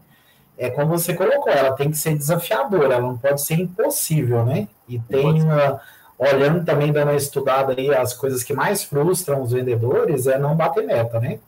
[0.57, 4.69] é como você colocou, ela tem que ser desafiadora, ela não pode ser impossível, né,
[4.87, 5.81] e tem uma,
[6.17, 10.55] olhando também, dando uma estudada aí, as coisas que mais frustram os vendedores é não
[10.55, 11.39] bater meta, né,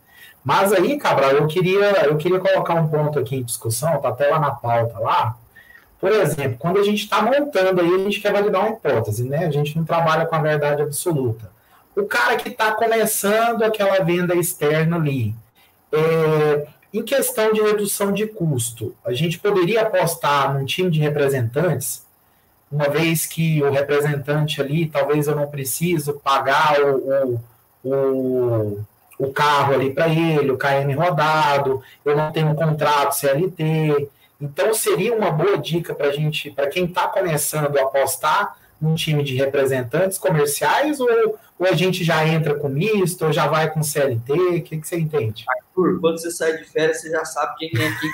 [0.44, 4.28] mas aí, Cabral, eu queria, eu queria colocar um ponto aqui em discussão, tá até
[4.28, 5.38] lá na pauta lá,
[6.00, 9.46] por exemplo, quando a gente está montando aí, a gente quer validar uma hipótese, né?
[9.46, 11.50] A gente não trabalha com a verdade absoluta.
[11.96, 15.34] O cara que está começando aquela venda externa ali,
[15.92, 22.06] é, em questão de redução de custo, a gente poderia apostar num time de representantes,
[22.72, 27.40] uma vez que o representante ali, talvez eu não preciso pagar o,
[27.84, 28.86] o, o,
[29.18, 34.74] o carro ali para ele, o KM rodado, eu não tenho um contrato CLT, então
[34.74, 39.36] seria uma boa dica para gente, para quem está começando a apostar num time de
[39.36, 41.10] representantes comerciais ou,
[41.58, 44.32] ou, a gente já entra com misto, ou já vai com CLT?
[44.32, 45.44] O que, que você entende?
[45.50, 48.08] Arthur, quando você sai de férias, você já sabe quem é aqui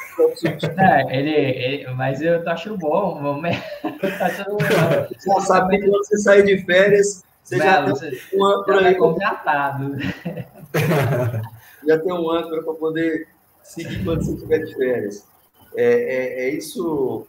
[0.58, 3.42] que é, ele, ele, mas eu tô achando bom.
[4.18, 4.58] tá achando bom.
[4.58, 8.46] Você já sabe que quando você sai de férias, você Não, já você, tem um
[8.46, 8.96] âncora aí.
[8.96, 9.98] contratado.
[11.86, 13.28] já tem um âncora para poder
[13.62, 15.33] seguir quando você estiver de férias.
[15.76, 17.26] É, é, é isso,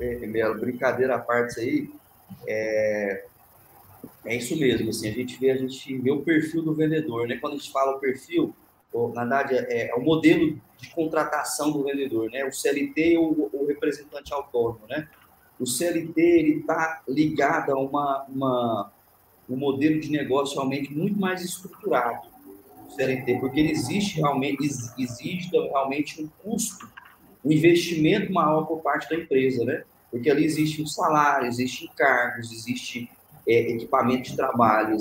[0.00, 1.90] é, Melo, brincadeira à parte aí,
[2.46, 3.24] é,
[4.24, 7.36] é isso mesmo, assim, a gente vê, a gente vê o perfil do vendedor, né?
[7.40, 8.54] Quando a gente fala o perfil,
[9.12, 12.44] na verdade, é, é o modelo de contratação do vendedor, né?
[12.44, 15.08] O CLT ou o representante autônomo, né?
[15.58, 18.92] O CLT, ele está ligado a uma, uma,
[19.48, 22.28] um modelo de negócio realmente muito mais estruturado,
[22.86, 24.64] o CLT, porque ele existe realmente,
[24.98, 26.88] existe realmente um custo
[27.44, 29.84] um investimento maior por parte da empresa, né?
[30.10, 33.10] Porque ali existe um salário, existe cargos, existe
[33.46, 34.96] é, equipamento de trabalho,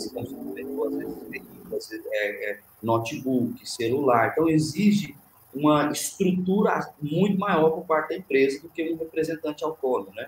[2.12, 4.32] é, é, notebook, celular.
[4.32, 5.16] Então, exige
[5.54, 10.28] uma estrutura muito maior por parte da empresa do que um representante autônomo, né?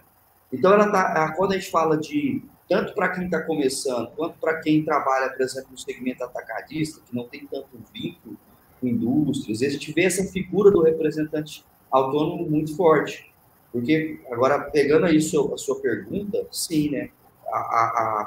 [0.53, 4.59] Então, ela tá, quando a gente fala de tanto para quem está começando, quanto para
[4.61, 8.37] quem trabalha, por exemplo, no segmento atacadista, que não tem tanto vínculo
[8.79, 11.63] com indústrias, a gente vê essa figura do representante
[11.95, 13.31] autônomo muito forte.
[13.71, 15.21] Porque, agora, pegando aí a
[15.57, 17.09] sua pergunta, sim, né?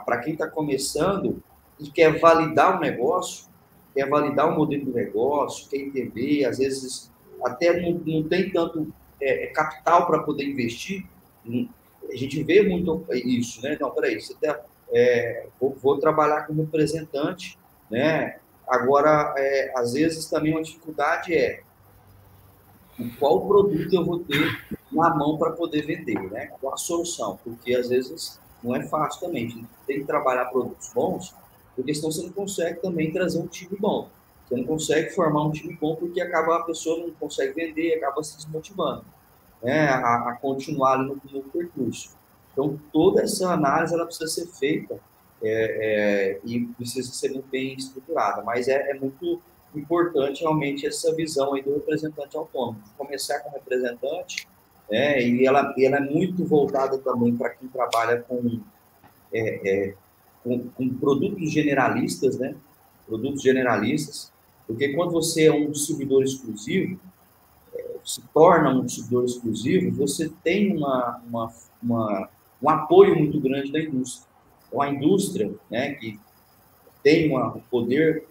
[0.05, 1.43] Para quem está começando
[1.81, 3.47] e quer validar o negócio,
[3.95, 7.11] quer validar o modelo do negócio, quer entender, às vezes
[7.45, 11.05] até não, não tem tanto é, é capital para poder investir,
[12.11, 13.77] a gente vê muito isso, né?
[13.81, 14.61] Não, peraí, você tá,
[14.93, 17.59] é, vou, vou, trabalhar como representante,
[17.91, 18.39] né?
[18.67, 21.63] Agora, é, às vezes também uma dificuldade é
[23.19, 26.47] qual produto eu vou ter na mão para poder vender, né?
[26.61, 27.39] Qual a solução?
[27.45, 29.67] Porque às vezes não é fácil também.
[29.87, 31.35] Tem que trabalhar produtos bons,
[31.77, 34.09] porque senão você não consegue também trazer um time bom.
[34.49, 38.23] Você não consegue formar um time bom porque acaba a pessoa não consegue vender, acaba
[38.23, 39.05] se desmotivando,
[39.63, 39.89] né?
[39.89, 42.17] A, a continuar no, no, percurso.
[42.53, 44.99] Então toda essa análise ela precisa ser feita
[45.43, 48.43] é, é, e precisa ser bem estruturada.
[48.43, 49.41] Mas é, é muito
[49.75, 52.81] importante realmente essa visão aí do representante autônomo.
[52.97, 54.49] Começar com representante,
[54.91, 58.61] né, e ela, ela é muito voltada também para quem trabalha com,
[59.33, 59.95] é, é,
[60.43, 62.55] com, com, produtos generalistas, né,
[63.07, 64.33] produtos generalistas,
[64.67, 66.99] porque quando você é um distribuidor exclusivo,
[67.75, 71.53] é, se torna um distribuidor exclusivo, você tem uma, uma,
[71.83, 72.29] uma,
[72.63, 74.27] um apoio muito grande da indústria.
[74.67, 76.19] Então, a indústria, né, que
[77.03, 78.27] tem uma, um poder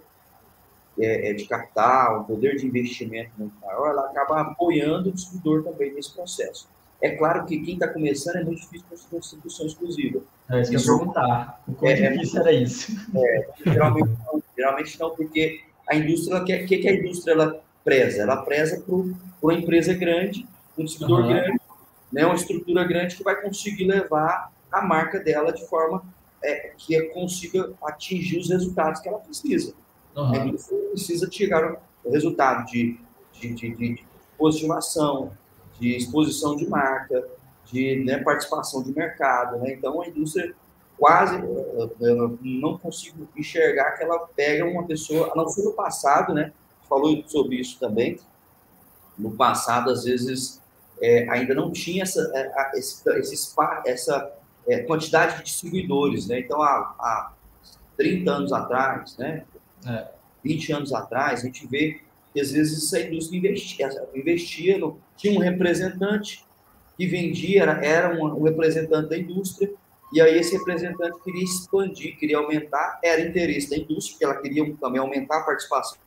[1.00, 5.64] é, é, de capital, um poder de investimento muito maior, ela acaba apoiando o distribuidor
[5.64, 6.68] também nesse processo.
[7.02, 10.22] É claro que quem está começando é muito difícil conseguir uma distribuição exclusiva.
[10.50, 11.64] É isso que eu ia perguntar.
[11.68, 12.92] O quão é, difícil era isso?
[13.16, 18.24] É, geralmente não, geralmente não, porque a indústria, o que, que, a indústria ela preza?
[18.24, 18.96] Ela preza para
[19.42, 21.34] uma empresa grande, um distribuidor uhum.
[21.34, 21.62] grande,
[22.12, 26.04] né, uma estrutura grande que vai conseguir levar a marca dela de forma
[26.44, 29.74] é, que consiga atingir os resultados que ela precisa.
[30.18, 30.48] Uhum.
[30.48, 33.00] Indústria precisa chegar o resultado de,
[33.34, 34.06] de, de, de
[34.38, 35.32] positivação,
[35.80, 37.28] de exposição de marca,
[37.66, 39.58] de né, participação de mercado.
[39.58, 39.74] Né?
[39.74, 40.56] Então, a indústria
[40.98, 46.34] quase eu não consigo enxergar que ela pega uma pessoa, a não ser no passado,
[46.34, 46.52] né?
[46.90, 48.20] Falou sobre isso também.
[49.16, 50.60] No passado, às vezes,
[51.00, 54.34] é, ainda não tinha essa, é, esse, esse, essa
[54.68, 56.40] é, quantidade de distribuidores, né?
[56.40, 57.34] Então, há, há
[57.96, 59.46] 30 anos atrás, né?
[59.86, 60.08] É.
[60.44, 62.00] 20 anos atrás, a gente vê
[62.34, 66.46] que às vezes essa indústria investia, investia no, tinha um representante
[66.96, 69.72] que vendia, era, era um, um representante da indústria,
[70.12, 74.76] e aí esse representante queria expandir, queria aumentar, era interesse da indústria, porque ela queria
[74.78, 75.98] também aumentar a participação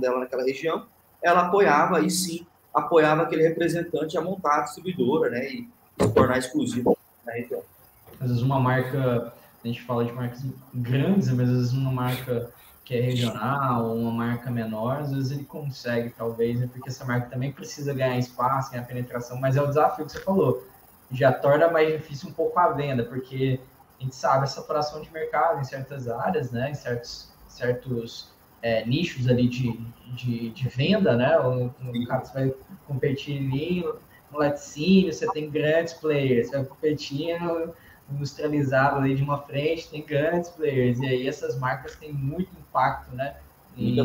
[0.00, 0.86] dela naquela região,
[1.22, 5.68] ela apoiava, e sim, apoiava aquele representante a montar a distribuidora, né, e
[6.00, 6.94] se tornar exclusiva
[7.26, 7.62] na região.
[8.18, 12.50] Às vezes uma marca, a gente fala de marcas grandes, mas às vezes uma marca
[12.90, 17.28] que é regional, uma marca menor, às vezes ele consegue, talvez, né, porque essa marca
[17.30, 20.66] também precisa ganhar espaço, ganhar penetração, mas é o desafio que você falou,
[21.12, 23.60] já torna mais difícil um pouco a venda, porque
[23.96, 28.84] a gente sabe a saturação de mercado em certas áreas, né, em certos, certos é,
[28.84, 32.54] nichos ali de, de, de venda, né, no caso você vai
[32.88, 33.84] competir ali
[34.32, 37.72] no laticínio, você tem grandes players, você vai competir no
[38.12, 43.14] industrializado ali de uma frente, tem grandes players, e aí essas marcas têm muito impacto,
[43.14, 43.36] né,
[43.76, 43.98] em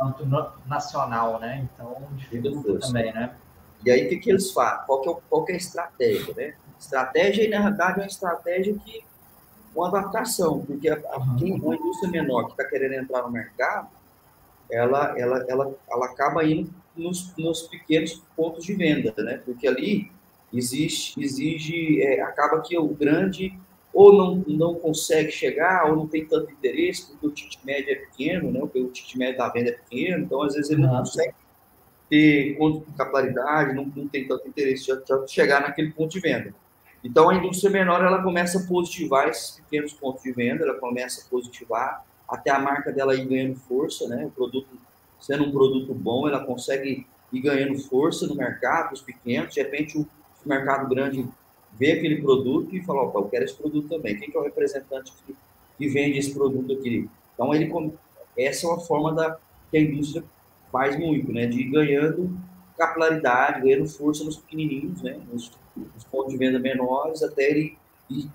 [0.00, 0.26] âmbito
[0.66, 3.34] nacional, né, então dificulta também, né.
[3.84, 4.86] E aí, o que, que eles fazem?
[4.86, 6.54] Qual que, é, qual que é a estratégia, né?
[6.78, 9.04] Estratégia, na realidade, é uma estratégia que
[9.74, 13.88] uma adaptação, porque a, a, quem, uma indústria menor que está querendo entrar no mercado,
[14.70, 19.40] ela, ela, ela, ela acaba indo nos, nos pequenos pontos de venda, né?
[19.44, 20.10] Porque ali
[20.52, 23.58] existe, exige, é, acaba que o grande
[23.92, 27.94] ou não, não consegue chegar, ou não tem tanto interesse, porque o ticket médio é
[27.96, 28.60] pequeno, né?
[28.60, 31.34] Porque o ticket médio da venda é pequeno, então às vezes ele não consegue
[32.08, 32.56] ter
[32.96, 36.54] capilaridade, não, não tem tanto interesse de, de chegar naquele ponto de venda.
[37.02, 41.24] Então, a indústria menor ela começa a positivar esses pequenos pontos de venda, ela começa
[41.24, 44.26] a positivar até a marca dela ir ganhando força, né?
[44.26, 44.68] O produto,
[45.20, 49.54] sendo um produto bom, ela consegue ir ganhando força no mercado, os pequenos.
[49.54, 50.06] De repente, o,
[50.44, 51.26] o mercado grande
[51.78, 54.16] vê aquele produto e fala: opa, eu quero esse produto também.
[54.16, 55.36] Quem que é o representante que,
[55.76, 57.08] que vende esse produto aqui?
[57.34, 57.92] Então, ele,
[58.36, 59.38] essa é uma forma da,
[59.70, 60.24] que a indústria
[60.72, 61.46] faz muito, né?
[61.46, 62.36] De ir ganhando
[62.76, 65.18] capilaridade, ganhando força nos pequenininhos, né?
[65.32, 67.76] Nos, nos pontos de venda menores, até ele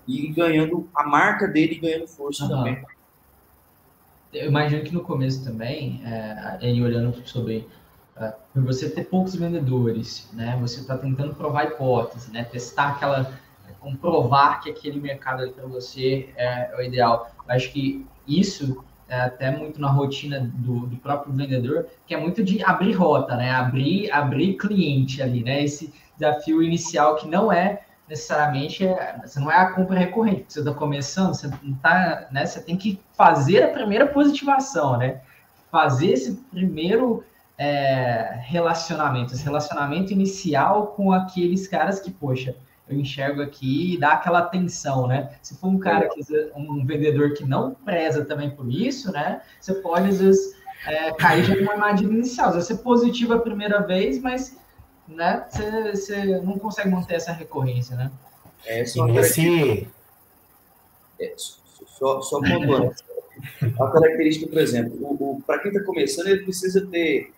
[0.06, 2.50] ir, ganhando a marca dele ganhando força uhum.
[2.50, 2.84] também.
[4.32, 7.66] Eu imagino que no começo também, é, ele olhando sobre
[8.16, 10.56] uh, por você ter poucos vendedores, né?
[10.60, 12.44] Você está tentando provar hipótese, né?
[12.44, 13.32] Testar aquela,
[13.80, 17.30] comprovar que aquele mercado ali para você é, é o ideal.
[17.46, 22.16] Eu acho que isso é, até muito na rotina do, do, próprio vendedor, que é
[22.18, 23.50] muito de abrir rota, né?
[23.50, 25.62] Abrir, abrir cliente ali, né?
[25.62, 30.60] Esse desafio inicial que não é necessariamente, é, você não é a compra recorrente, você
[30.60, 32.46] está começando, você não tá, né?
[32.46, 35.20] Você tem que fazer a primeira positivação, né?
[35.70, 37.24] Fazer esse primeiro
[37.56, 42.56] é, relacionamento, esse relacionamento inicial com aqueles caras que, poxa,
[42.88, 45.36] eu enxergo aqui e dá aquela atenção, né?
[45.40, 46.20] Se for um cara que
[46.54, 49.40] um vendedor que não preza também por isso, né?
[49.58, 50.54] Você pode às vezes
[50.86, 52.52] é, cair já numa armadilha inicial.
[52.52, 54.58] Você positiva a primeira vez, mas
[55.08, 58.10] né, você, você não consegue manter essa recorrência, né?
[58.66, 59.88] É, só nesse...
[61.20, 62.92] é, só, só pontuando.
[63.80, 67.32] a característica, por exemplo, o, o para quem está começando, ele precisa ter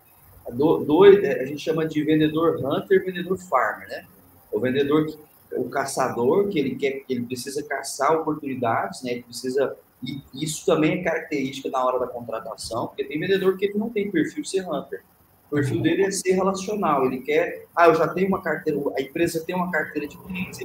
[0.52, 4.04] dois, a gente chama de vendedor hunter, vendedor farmer, né?
[4.52, 5.06] O vendedor
[5.52, 9.12] o caçador, que ele quer, que ele precisa caçar oportunidades, né?
[9.12, 13.64] Ele precisa e isso também é característica na hora da contratação, porque tem vendedor que
[13.64, 15.02] ele não tem perfil de ser hunter.
[15.50, 17.06] O perfil dele é ser relacional.
[17.06, 20.60] Ele quer, ah, eu já tenho uma carteira, a empresa tem uma carteira de clientes,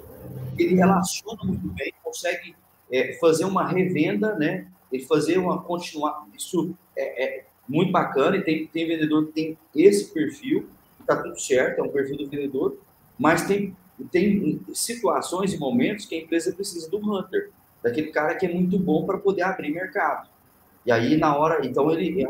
[0.57, 2.55] ele relaciona muito bem, consegue
[2.91, 4.67] é, fazer uma revenda, né?
[4.91, 6.27] Ele fazer uma continuar.
[6.35, 10.67] Isso é, é muito bacana e tem, tem vendedor que tem esse perfil,
[10.99, 12.77] está tudo certo, é um perfil do vendedor,
[13.17, 13.75] mas tem
[14.09, 17.51] tem situações e momentos que a empresa precisa do hunter,
[17.83, 20.29] daquele cara que é muito bom para poder abrir mercado.
[20.85, 22.25] E aí, na hora, então, ele,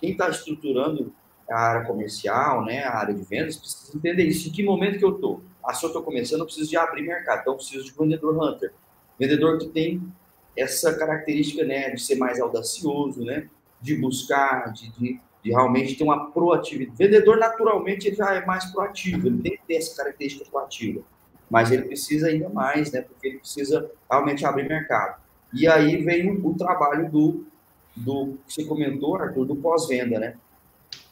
[0.00, 1.12] quem está estruturando
[1.48, 4.48] a área comercial, né, a área de vendas, precisa entender isso.
[4.48, 5.42] Em que momento que eu estou?
[5.62, 8.36] Ah, se eu estou começando, eu preciso de abrir mercado, então eu preciso de vendedor
[8.36, 8.72] hunter.
[9.18, 10.02] Vendedor que tem
[10.56, 13.48] essa característica, né, de ser mais audacioso, né,
[13.84, 16.96] de buscar, de, de, de realmente ter uma proatividade.
[16.96, 21.02] Vendedor, naturalmente, ele já é mais proativo, ele tem que ter essa característica proativa,
[21.50, 25.20] mas ele precisa ainda mais, né, porque ele precisa realmente abrir mercado.
[25.52, 27.44] E aí vem o, o trabalho do,
[27.94, 30.34] do, que você comentou, Arthur, do pós-venda, né?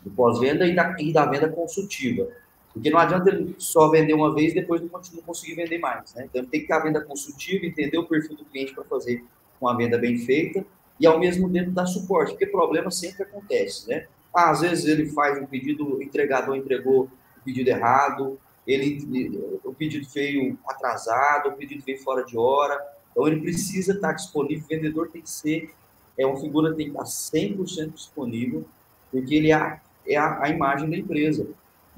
[0.01, 2.27] Do pós-venda e da, e da venda consultiva.
[2.73, 6.15] Porque não adianta ele só vender uma vez e depois não conseguir vender mais.
[6.15, 6.25] Né?
[6.25, 9.23] Então, tem que ter a venda consultiva, entender o perfil do cliente para fazer
[9.61, 10.65] uma venda bem feita
[11.03, 13.89] e, ao mesmo tempo, dar suporte, porque problema sempre acontece.
[13.89, 14.07] Né?
[14.33, 19.75] Ah, às vezes ele faz um pedido, o entregador entregou o pedido errado, ele, o
[19.75, 22.81] pedido veio atrasado, o pedido veio fora de hora.
[23.11, 25.75] Então, ele precisa estar disponível, o vendedor tem que ser,
[26.17, 28.65] é uma figura tem que estar 100% disponível,
[29.11, 31.49] porque ele é a, é a, a imagem da empresa.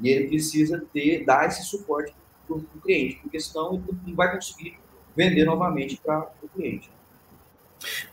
[0.01, 2.15] E ele precisa ter, dar esse suporte
[2.47, 4.79] para o cliente, porque senão ele não vai conseguir
[5.15, 6.91] vender novamente para o cliente.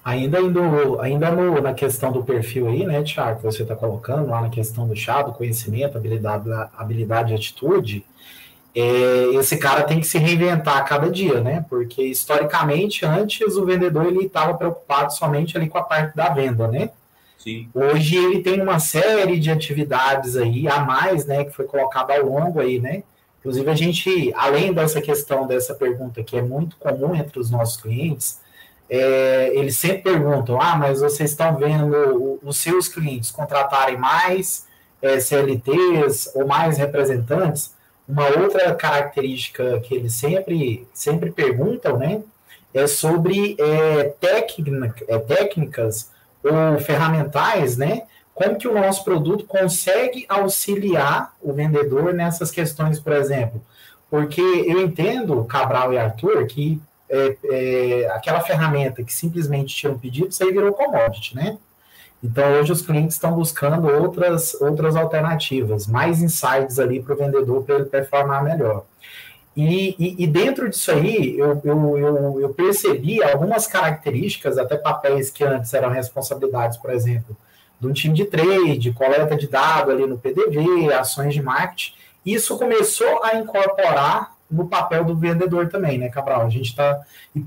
[0.03, 4.29] Ainda, indo, ainda no, na questão do perfil aí, né, Tiago, que você está colocando
[4.29, 8.05] lá na questão do chá, do conhecimento, habilidade, habilidade e atitude,
[8.73, 11.65] é, esse cara tem que se reinventar a cada dia, né?
[11.69, 16.67] Porque historicamente, antes o vendedor ele estava preocupado somente ali com a parte da venda,
[16.67, 16.89] né?
[17.37, 17.67] Sim.
[17.73, 22.23] Hoje ele tem uma série de atividades aí a mais, né, que foi colocado ao
[22.23, 23.03] longo aí, né?
[23.39, 27.81] Inclusive a gente, além dessa questão dessa pergunta que é muito comum entre os nossos
[27.81, 28.39] clientes,
[28.91, 34.67] é, eles sempre perguntam: ah, mas vocês estão vendo os seus clientes contratarem mais
[35.01, 37.73] é, CLTs ou mais representantes?
[38.05, 42.21] Uma outra característica que eles sempre, sempre perguntam, né,
[42.73, 44.13] é sobre é,
[45.07, 46.11] é, técnicas
[46.43, 48.03] ou ferramentais, né?
[48.33, 53.61] Como que o nosso produto consegue auxiliar o vendedor nessas questões, por exemplo?
[54.09, 56.81] Porque eu entendo, Cabral e Arthur, que
[57.11, 61.57] é, é, aquela ferramenta que simplesmente tira um pedido, isso aí virou commodity, né?
[62.23, 67.63] Então, hoje os clientes estão buscando outras, outras alternativas, mais insights ali para o vendedor
[67.63, 68.85] para ele performar melhor.
[69.57, 75.29] E, e, e, dentro disso aí, eu, eu, eu, eu, percebi algumas características, até papéis
[75.29, 77.35] que antes eram responsabilidades, por exemplo,
[77.77, 81.93] de um time de trade, coleta de dados ali no PDV, ações de marketing.
[82.25, 86.41] Isso começou a incorporar no papel do vendedor também, né, Cabral?
[86.41, 87.01] A gente está.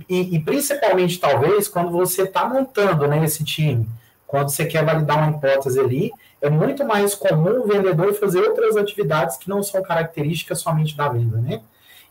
[0.08, 3.86] E, e, principalmente, talvez, quando você está montando né, esse time,
[4.26, 8.76] quando você quer validar uma hipótese ali, é muito mais comum o vendedor fazer outras
[8.76, 11.60] atividades que não são características somente da venda, né?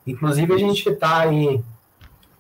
[0.06, 1.64] Inclusive, a gente está aí,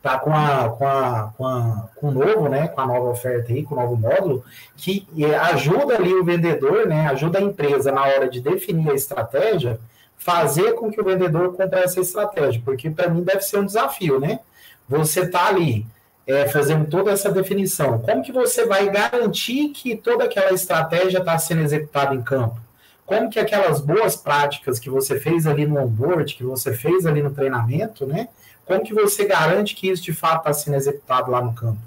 [0.01, 3.53] tá com a, com a, com a, com o novo, né, com a nova oferta
[3.53, 4.43] aí, com o novo módulo,
[4.75, 5.07] que
[5.51, 9.79] ajuda ali o vendedor, né, ajuda a empresa na hora de definir a estratégia,
[10.23, 14.19] fazer com que o vendedor compre essa estratégia, porque para mim deve ser um desafio,
[14.19, 14.39] né?
[14.87, 15.85] Você tá ali
[16.25, 21.37] é, fazendo toda essa definição, como que você vai garantir que toda aquela estratégia está
[21.37, 22.63] sendo executada em campo?
[23.05, 27.21] como que aquelas boas práticas que você fez ali no onboard, que você fez ali
[27.21, 28.29] no treinamento, né?
[28.65, 31.79] Como que você garante que isso de fato está sendo executado lá no campo?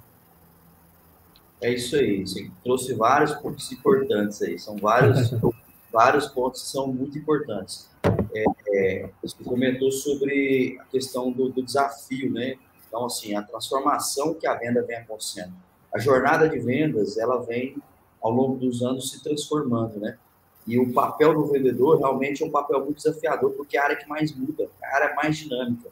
[1.60, 5.34] É isso aí, você trouxe vários pontos importantes aí, são vários,
[5.90, 7.88] vários pontos que são muito importantes.
[8.36, 12.56] É, é, você comentou sobre a questão do, do, desafio, né?
[12.86, 15.54] Então, assim, a transformação que a venda vem acontecendo.
[15.94, 17.76] A jornada de vendas, ela vem,
[18.20, 20.18] ao longo dos anos, se transformando, né?
[20.66, 23.96] E o papel do vendedor realmente é um papel muito desafiador, porque é a área
[23.96, 25.88] que mais muda, a área mais dinâmica.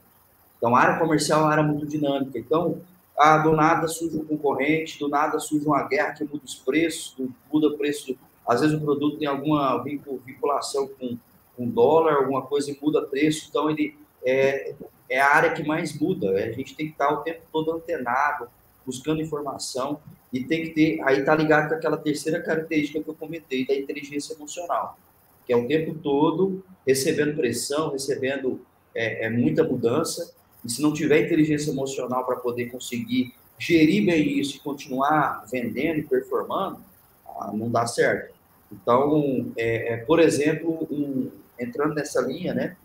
[0.59, 2.39] Então, a área comercial é uma área muito dinâmica.
[2.39, 2.81] Então,
[3.17, 7.17] ah, do nada surge um concorrente, do nada surge uma guerra que muda os preços,
[7.53, 8.17] muda o preço.
[8.47, 11.17] Às vezes o produto tem alguma vinculação com,
[11.57, 13.47] com dólar, alguma coisa e muda preço.
[13.49, 14.75] Então, ele é,
[15.09, 16.31] é a área que mais muda.
[16.31, 18.49] A gente tem que estar o tempo todo antenado,
[18.85, 20.01] buscando informação.
[20.33, 23.75] E tem que ter, aí está ligado com aquela terceira característica que eu comentei, da
[23.75, 24.99] inteligência emocional,
[25.47, 28.61] que é o tempo todo recebendo pressão, recebendo
[28.95, 30.35] é, é muita mudança,
[30.65, 35.99] e se não tiver inteligência emocional para poder conseguir gerir bem isso e continuar vendendo
[35.99, 36.79] e performando,
[37.27, 38.35] ah, não dá certo.
[38.73, 42.77] Então, é, é, por exemplo, um, entrando nessa linha, né,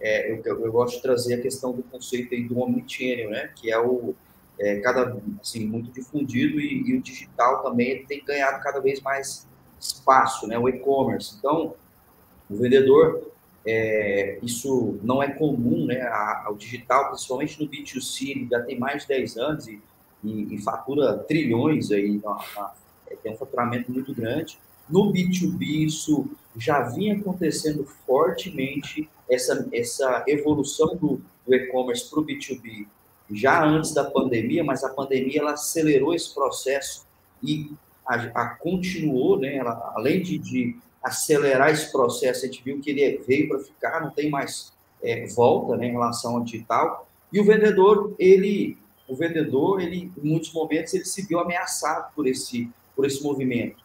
[0.00, 3.70] é, eu, eu, gosto de trazer a questão do conceito aí do omnichannel, né, que
[3.70, 4.14] é o,
[4.58, 9.46] é, cada assim muito difundido e, e, o digital também tem ganhado cada vez mais
[9.80, 10.58] espaço, né?
[10.58, 11.36] O e-commerce.
[11.38, 11.74] Então,
[12.48, 13.30] o vendedor,
[13.66, 16.08] é, isso não é comum, né?
[16.48, 19.80] O digital, principalmente no B2C, ele já tem mais de 10 anos e,
[20.22, 22.72] e, e fatura trilhões aí, na, na,
[23.08, 24.58] é, tem um faturamento muito grande.
[24.88, 32.24] No B2B, isso já vinha acontecendo fortemente, essa, essa evolução do, do e-commerce para o
[32.24, 32.86] B2B
[33.30, 37.06] já antes da pandemia, mas a pandemia ela acelerou esse processo
[37.42, 37.70] e
[38.06, 39.56] a, a continuou, né?
[39.56, 44.00] Ela, além de, de, acelerar esse processo, a gente viu que ele veio para ficar,
[44.00, 47.06] não tem mais é, volta, né, em relação ao digital.
[47.30, 52.26] E o vendedor, ele, o vendedor, ele, em muitos momentos, ele se viu ameaçado por
[52.26, 53.83] esse, por esse movimento,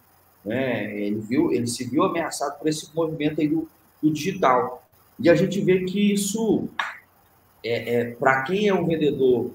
[0.50, 1.00] né?
[1.00, 3.70] Ele viu, ele se viu ameaçado por esse movimento aí do,
[4.02, 4.84] do digital.
[5.20, 6.68] E a gente vê que isso,
[7.64, 9.52] é, é para quem é um vendedor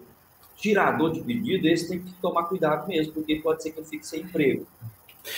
[0.56, 4.06] tirador de pedido, esse tem que tomar cuidado mesmo, porque pode ser que eu fique
[4.06, 4.64] sem emprego.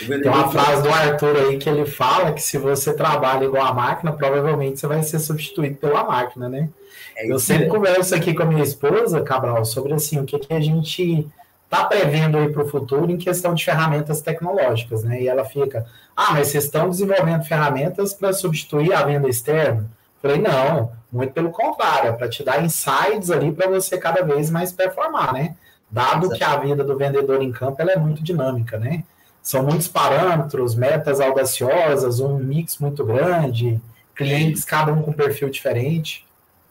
[0.06, 3.72] Tem uma frase do Arthur aí que ele fala que se você trabalha igual a
[3.72, 6.68] máquina, provavelmente você vai ser substituído pela máquina, né?
[7.16, 10.52] É eu sempre converso aqui com a minha esposa, Cabral, sobre assim, o que, que
[10.52, 11.26] a gente
[11.66, 15.20] está prevendo aí para o futuro em questão de ferramentas tecnológicas, né?
[15.22, 15.84] E ela fica,
[16.16, 19.90] ah, mas vocês estão desenvolvendo ferramentas para substituir a venda externa?
[20.22, 24.50] Falei, não, muito pelo contrário, é para te dar insights ali para você cada vez
[24.50, 25.56] mais performar, né?
[25.90, 26.38] Dado Exato.
[26.38, 29.04] que a vida do vendedor em campo ela é muito dinâmica, né?
[29.42, 33.80] São muitos parâmetros, metas audaciosas, um mix muito grande,
[34.14, 36.25] clientes cada um com perfil diferente.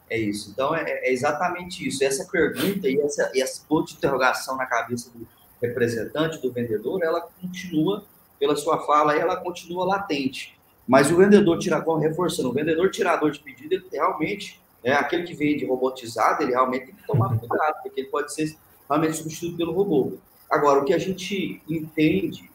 [0.08, 0.50] É isso.
[0.50, 2.02] Então, é, é exatamente isso.
[2.04, 5.26] Essa pergunta e essa, e essa ponto de interrogação na cabeça do
[5.60, 8.04] representante, do vendedor, ela continua,
[8.38, 10.56] pela sua fala, ela continua latente.
[10.86, 15.34] Mas o vendedor tirador, reforçando, o vendedor tirador de pedido, ele realmente, é aquele que
[15.34, 18.56] vende robotizado, ele realmente tem que tomar cuidado, porque ele pode ser
[18.88, 20.18] realmente substituído pelo robô.
[20.48, 22.48] Agora, o que a gente entende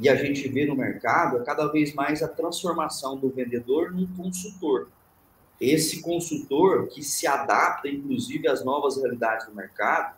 [0.00, 4.06] e a gente vê no mercado é cada vez mais a transformação do vendedor num
[4.16, 4.88] consultor.
[5.60, 10.14] Esse consultor que se adapta, inclusive, às novas realidades do mercado,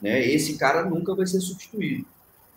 [0.00, 2.04] né, esse cara nunca vai ser substituído.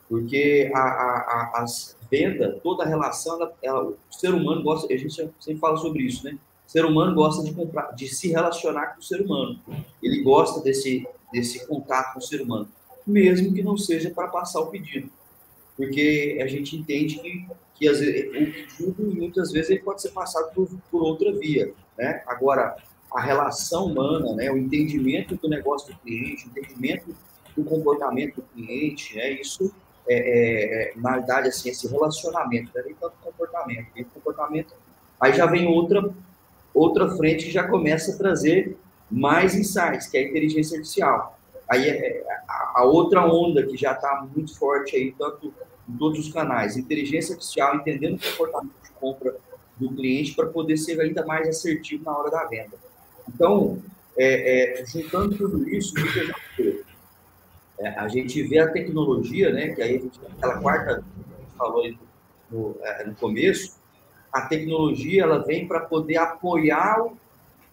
[0.09, 4.93] Porque a, a, a, as vendas, toda a relação, ela, ela, o ser humano gosta,
[4.93, 6.37] a gente sempre fala sobre isso, né?
[6.67, 9.59] O ser humano gosta de comprar, de se relacionar com o ser humano.
[10.01, 12.67] Ele gosta desse, desse contato com o ser humano,
[13.05, 15.09] mesmo que não seja para passar o pedido
[15.75, 20.53] porque a gente entende que, que às vezes, o muitas vezes, ele pode ser passado
[20.53, 21.73] por, por outra via.
[21.97, 22.23] Né?
[22.25, 22.75] Agora,
[23.13, 24.49] a relação humana, né?
[24.49, 27.15] o entendimento do negócio do cliente, o entendimento
[27.55, 29.31] do comportamento do cliente, né?
[29.33, 29.73] isso,
[30.07, 33.87] é, é, é na verdade, assim, esse relacionamento, não é nem tanto comportamento.
[33.95, 34.73] E comportamento,
[35.19, 36.09] aí já vem outra,
[36.73, 38.77] outra frente que já começa a trazer
[39.11, 41.37] mais insights, que é a inteligência artificial.
[41.69, 45.53] Aí é, é a, a outra onda que já está muito forte aí, tanto
[45.87, 49.35] em todos os canais, inteligência artificial, entendendo o comportamento de compra
[49.77, 52.77] do cliente para poder ser ainda mais assertivo na hora da venda.
[53.27, 53.81] Então,
[54.17, 56.83] é, é, juntando tudo isso, o que a gente vê?
[57.77, 61.93] É, a gente vê a tecnologia, né, que aí aquela quarta a gente falou
[62.49, 63.77] no, é, no começo,
[64.31, 67.17] a tecnologia ela vem para poder apoiar o,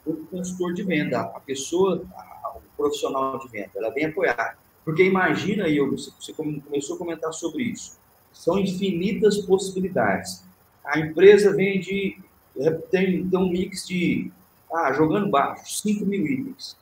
[0.04, 4.58] o consultor de venda, a pessoa, a, o profissional de venda, ela vem apoiar.
[4.84, 7.96] Porque imagina, aí, você começou a comentar sobre isso,
[8.32, 10.44] são infinitas possibilidades.
[10.84, 12.18] A empresa vende,
[12.58, 14.30] é, tem, tem um mix de,
[14.72, 16.76] ah, jogando baixo, 5 mil itens,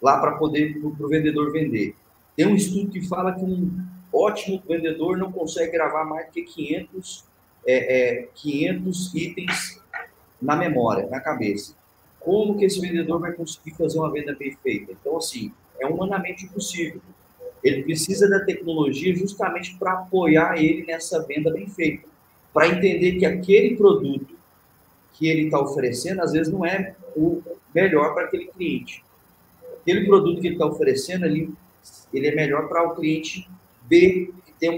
[0.00, 1.94] lá para poder, para o vendedor vender.
[2.34, 3.70] Tem um estudo que fala que um
[4.12, 7.24] ótimo vendedor não consegue gravar mais que 500,
[7.66, 9.80] é, é, 500 itens
[10.40, 11.74] na memória, na cabeça.
[12.20, 14.92] Como que esse vendedor vai conseguir fazer uma venda bem feita?
[14.92, 17.00] Então, assim, é humanamente impossível.
[17.66, 22.06] Ele precisa da tecnologia justamente para apoiar ele nessa venda bem feita,
[22.54, 24.36] para entender que aquele produto
[25.14, 27.42] que ele está oferecendo, às vezes, não é o
[27.74, 29.02] melhor para aquele cliente.
[29.80, 31.52] Aquele produto que ele está oferecendo, ele,
[32.14, 33.48] ele é melhor para o cliente
[33.82, 34.70] B, que tem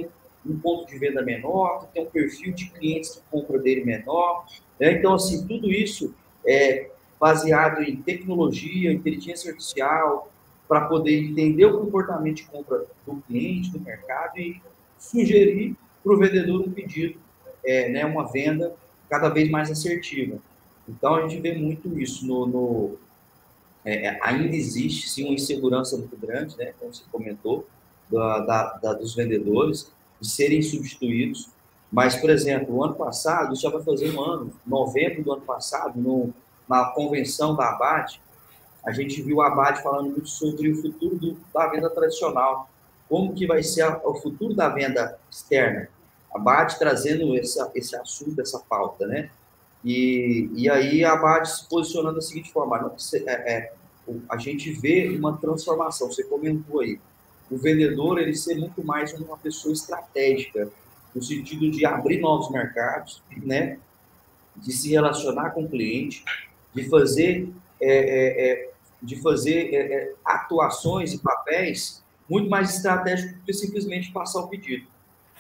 [0.47, 3.84] um, um, ponto de venda menor, que tem um perfil de clientes que compra dele
[3.84, 4.47] menor.
[4.80, 4.93] Né?
[4.93, 6.14] Então, assim, tudo isso
[6.47, 6.89] é
[7.20, 10.32] baseado em tecnologia, inteligência artificial,
[10.68, 14.60] para poder entender o comportamento de compra do cliente, do mercado e
[14.98, 17.18] sugerir para o vendedor um pedido,
[17.64, 18.74] é, né, uma venda
[19.08, 20.38] cada vez mais assertiva.
[20.86, 22.46] Então, a gente vê muito isso no...
[22.46, 22.96] no
[23.84, 27.66] é, é ainda existe, sim, uma insegurança muito grande, né, como você comentou,
[28.10, 29.90] da, da, da, dos vendedores,
[30.20, 31.48] de serem substituídos.
[31.90, 35.42] Mas, por exemplo, o ano passado, isso já vai fazer um ano, novembro do ano
[35.42, 36.34] passado, no,
[36.68, 38.20] na convenção da ABAT,
[38.89, 42.70] a gente viu o Abad falando muito sobre o futuro do, da venda tradicional,
[43.07, 45.91] como que vai ser a, o futuro da venda externa.
[46.34, 49.28] Abad trazendo essa, esse assunto, essa pauta, né?
[49.84, 53.72] E, e aí a Abad se posicionando da seguinte forma, é, é,
[54.26, 56.99] a gente vê uma transformação, você comentou aí,
[57.51, 60.70] o vendedor ele ser muito mais uma pessoa estratégica,
[61.14, 63.78] no sentido de abrir novos mercados, né?
[64.57, 66.24] de se relacionar com o cliente,
[66.74, 73.34] de fazer é, é, é de fazer é, é, atuações e papéis muito mais estratégicos
[73.34, 74.86] do que simplesmente passar o pedido.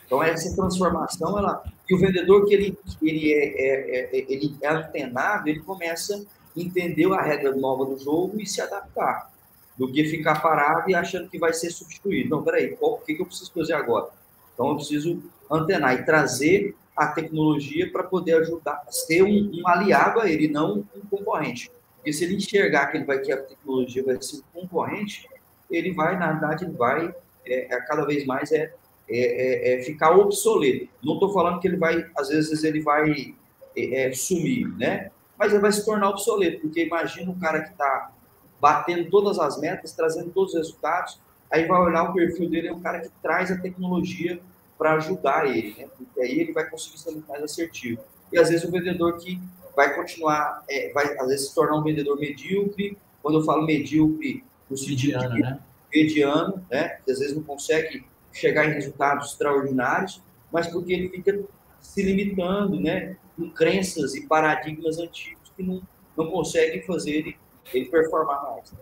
[0.06, 4.68] Então, essa transformação, ela, e o vendedor que ele, ele, é, é, é, ele é
[4.68, 9.30] antenado, ele começa a entender a regra nova do jogo e se adaptar,
[9.76, 12.30] do que ficar parado e achando que vai ser substituído.
[12.30, 14.08] Não, peraí, qual, o que, que eu preciso fazer agora?
[14.54, 20.20] Então, eu preciso antenar e trazer a tecnologia para poder ajudar, ser um, um aliado
[20.20, 21.70] a ele, não um concorrente.
[22.08, 25.28] Porque se ele enxergar que ele vai que a tecnologia vai ser concorrente,
[25.70, 28.72] ele vai, na verdade, ele vai é, é cada vez mais é,
[29.06, 30.88] é, é, é ficar obsoleto.
[31.04, 33.34] Não estou falando que ele vai, às vezes ele vai
[33.76, 35.10] é, é, sumir, né?
[35.38, 38.10] Mas ele vai se tornar obsoleto, porque imagina um cara que está
[38.58, 41.20] batendo todas as metas, trazendo todos os resultados,
[41.52, 44.40] aí vai olhar o perfil dele, é um cara que traz a tecnologia
[44.78, 45.88] para ajudar ele, né?
[45.94, 48.00] Porque aí ele vai conseguir ser mais assertivo.
[48.32, 49.38] E às vezes o vendedor que
[49.78, 52.98] vai continuar, é, vai às vezes se tornar um vendedor medíocre.
[53.22, 55.60] Quando eu falo medíocre, no sentido mediano, de né?
[55.94, 56.88] mediano, né?
[57.04, 60.20] Que às vezes não consegue chegar em resultados extraordinários,
[60.52, 61.44] mas porque ele fica
[61.80, 63.16] se limitando, né?
[63.36, 65.80] Com crenças e paradigmas antigos que não,
[66.16, 67.36] não conseguem fazer ele,
[67.72, 68.72] ele performar mais.
[68.72, 68.78] Né?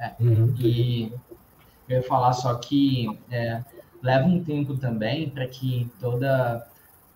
[0.00, 0.52] É, uhum.
[0.58, 1.12] E
[1.88, 3.62] eu ia falar só que é,
[4.02, 6.68] leva um tempo também para que toda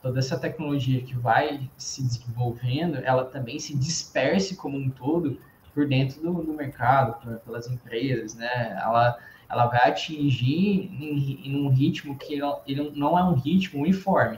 [0.05, 5.41] toda essa tecnologia que vai se desenvolvendo, ela também se disperse como um todo
[5.73, 8.79] por dentro do, do mercado, por, pelas empresas, né?
[8.83, 13.81] Ela, ela vai atingir em, em um ritmo que não, ele não é um ritmo
[13.81, 14.37] uniforme.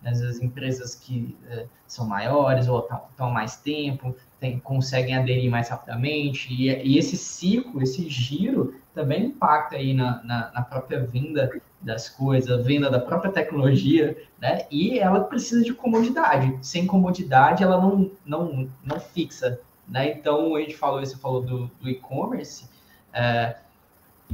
[0.00, 0.12] Né?
[0.12, 5.68] As empresas que é, são maiores ou estão há mais tempo tem, conseguem aderir mais
[5.68, 11.60] rapidamente, e, e, esse ciclo, esse giro, também impacta aí na, na, na própria venda
[11.80, 14.66] das coisas, venda da própria tecnologia, né?
[14.70, 16.58] E ela precisa de comodidade.
[16.60, 20.10] Sem comodidade, ela não, não, não fixa, né?
[20.10, 22.68] Então, a gente falou, você falou do, do e-commerce,
[23.12, 23.56] é,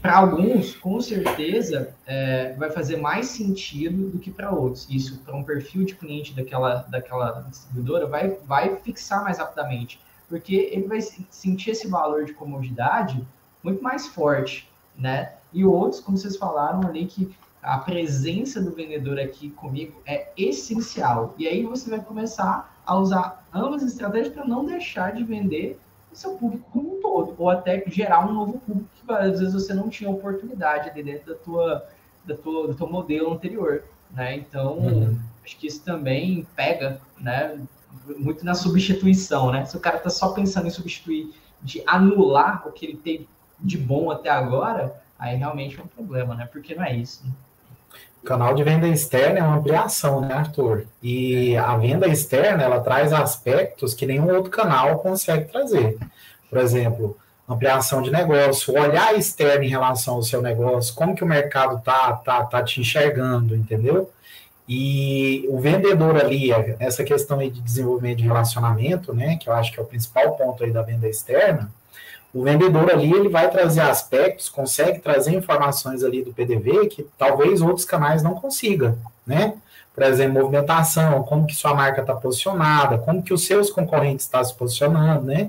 [0.00, 4.86] para alguns, com certeza, é, vai fazer mais sentido do que para outros.
[4.90, 10.54] Isso, para um perfil de cliente daquela, daquela distribuidora, vai, vai fixar mais rapidamente, porque
[10.72, 13.26] ele vai sentir esse valor de comodidade
[13.62, 15.34] muito mais forte, né?
[15.54, 21.34] E outros, como vocês falaram ali, que a presença do vendedor aqui comigo é essencial.
[21.38, 25.80] E aí você vai começar a usar ambas as estratégias para não deixar de vender
[26.12, 29.54] o seu público como um todo, ou até gerar um novo público que às vezes
[29.54, 31.88] você não tinha oportunidade ali dentro da tua,
[32.24, 34.36] da tua, do teu modelo anterior, né?
[34.36, 35.18] Então, uhum.
[35.44, 37.58] acho que isso também pega, né?
[38.18, 39.64] Muito na substituição, né?
[39.64, 41.32] Se o cara está só pensando em substituir,
[41.62, 43.28] de anular o que ele teve
[43.58, 46.48] de bom até agora, aí realmente é um problema, né?
[46.52, 47.24] Porque não é isso.
[47.24, 47.32] Né?
[48.22, 50.86] O canal de venda externa é uma ampliação, né, Arthur?
[51.02, 55.98] E a venda externa, ela traz aspectos que nenhum outro canal consegue trazer.
[56.48, 57.16] Por exemplo,
[57.48, 62.12] ampliação de negócio, olhar externo em relação ao seu negócio, como que o mercado tá,
[62.14, 64.10] tá, tá te enxergando, entendeu?
[64.66, 69.70] E o vendedor ali, essa questão aí de desenvolvimento de relacionamento, né, que eu acho
[69.70, 71.70] que é o principal ponto aí da venda externa,
[72.34, 77.62] o vendedor ali ele vai trazer aspectos, consegue trazer informações ali do PDV que talvez
[77.62, 79.54] outros canais não consigam, né?
[79.94, 84.40] Por exemplo, movimentação, como que sua marca está posicionada, como que os seus concorrentes estão
[84.40, 85.48] tá se posicionando, né?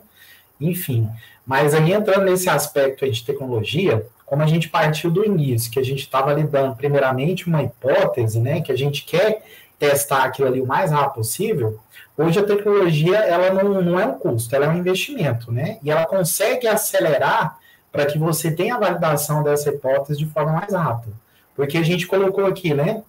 [0.62, 1.10] Enfim,
[1.46, 5.80] mas aí entrando nesse aspecto aí de tecnologia, como a gente partiu do início, que
[5.80, 9.44] a gente estava lidando primeiramente uma hipótese, né, que a gente quer
[9.78, 11.80] testar aquilo ali o mais rápido possível,
[12.18, 15.78] Hoje a tecnologia ela não, não é um custo, ela é um investimento, né?
[15.84, 17.58] E ela consegue acelerar
[17.92, 21.14] para que você tenha a validação dessa hipótese de forma mais rápida.
[21.56, 23.04] Porque a gente colocou aqui, né?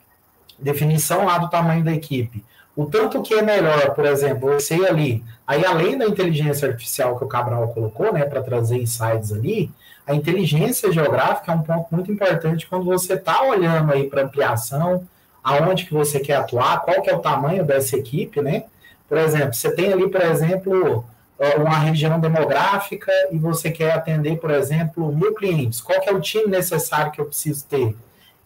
[0.58, 2.44] Definição lá do tamanho da equipe.
[2.74, 7.24] O tanto que é melhor, por exemplo, você ali, aí além da inteligência artificial que
[7.24, 9.70] o Cabral colocou, né, para trazer insights ali,
[10.06, 15.06] a inteligência geográfica é um ponto muito importante quando você está olhando aí para ampliação,
[15.47, 18.64] aonde que você quer atuar, qual que é o tamanho dessa equipe, né?
[19.09, 21.05] Por exemplo, você tem ali, por exemplo,
[21.57, 25.80] uma região demográfica e você quer atender, por exemplo, mil clientes.
[25.80, 27.94] Qual que é o time necessário que eu preciso ter?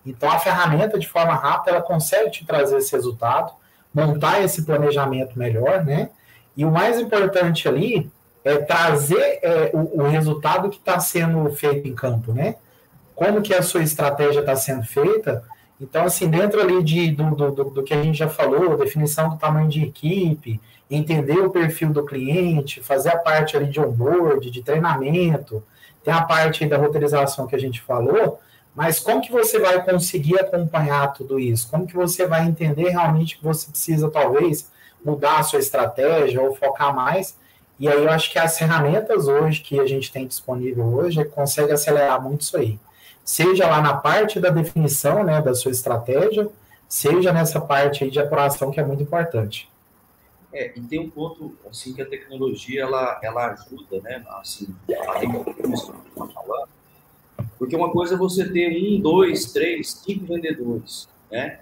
[0.05, 3.51] Então, a ferramenta, de forma rápida, ela consegue te trazer esse resultado,
[3.95, 6.11] montar esse planejamento melhor, né?
[6.55, 8.11] E o mais importante ali
[8.45, 12.57] é trazer é, o, o, resultado que está sendo feito em campo, né?
[13.15, 15.43] Como que a sua estratégia está sendo feita
[15.81, 19.39] então, assim, dentro ali de, do, do, do, que a gente já falou, definição do
[19.39, 20.61] tamanho de equipe,
[20.91, 25.63] entender o perfil do cliente, fazer a parte ali de onboard, de treinamento,
[26.05, 28.39] tem a parte da roteirização que a gente falou,
[28.75, 31.69] mas como que você vai conseguir acompanhar tudo isso?
[31.71, 34.71] Como que você vai entender realmente que você precisa, talvez,
[35.03, 37.37] mudar a sua estratégia ou focar mais?
[37.79, 41.73] E aí eu acho que as ferramentas hoje que a gente tem disponível hoje consegue
[41.73, 42.79] acelerar muito isso aí
[43.31, 46.49] seja lá na parte da definição né, da sua estratégia,
[46.89, 49.71] seja nessa parte aí de apuração que é muito importante.
[50.53, 54.25] É, e tem um ponto assim que a tecnologia ela, ela ajuda, né?
[54.31, 54.75] Assim,
[56.35, 56.69] falando,
[57.57, 61.61] porque uma coisa é você ter um, dois, três, cinco vendedores, né?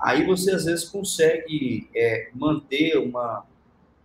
[0.00, 3.44] Aí você às vezes consegue é, manter uma,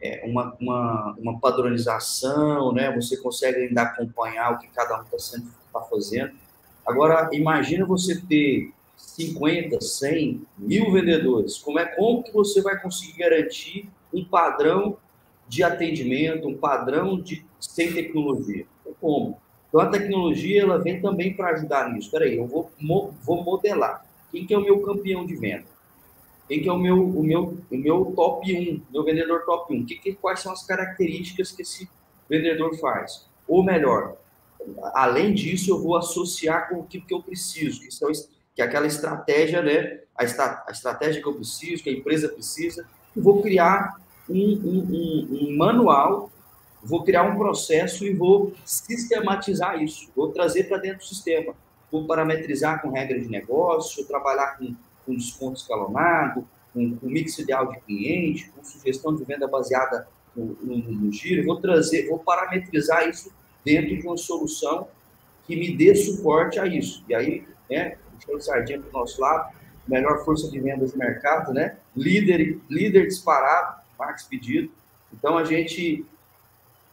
[0.01, 2.93] é, uma, uma, uma padronização, né?
[2.93, 5.39] Você consegue ainda acompanhar o que cada um está
[5.71, 6.44] tá fazendo.
[6.85, 11.57] Agora, imagina você ter 50, 100, mil vendedores.
[11.57, 14.97] Como é como que você vai conseguir garantir um padrão
[15.47, 18.65] de atendimento, um padrão de sem tecnologia?
[19.01, 19.37] Como?
[19.67, 22.07] Então a tecnologia ela vem também para ajudar nisso.
[22.07, 22.71] Espera aí, eu vou,
[23.23, 24.05] vou modelar.
[24.31, 25.65] Quem que é o meu campeão de venda?
[26.47, 29.85] Quem que é o meu, o meu, o meu top 1, meu vendedor top 1?
[29.85, 31.89] Que, que, quais são as características que esse
[32.29, 33.27] vendedor faz?
[33.47, 34.15] Ou melhor,
[34.93, 38.11] além disso, eu vou associar com o que, que eu preciso, que, são,
[38.53, 40.01] que é aquela estratégia, né?
[40.17, 43.95] A, esta, a estratégia que eu preciso, que a empresa precisa, e vou criar
[44.29, 46.31] um, um, um, um manual,
[46.83, 51.53] vou criar um processo e vou sistematizar isso, vou trazer para dentro do sistema,
[51.91, 57.71] vou parametrizar com regra de negócio, trabalhar com com desconto escalonado, com, com mix ideal
[57.71, 61.45] de cliente, com sugestão de venda baseada no, no, no giro.
[61.45, 63.31] Vou trazer, vou parametrizar isso
[63.65, 64.87] dentro de uma solução
[65.47, 67.03] que me dê suporte a isso.
[67.09, 67.97] E aí, né,
[68.29, 69.53] o Sardinha do nosso lado,
[69.87, 71.77] melhor força de vendas do mercado, né?
[71.95, 74.71] Líder, líder disparado, Max Pedido.
[75.13, 76.05] Então a gente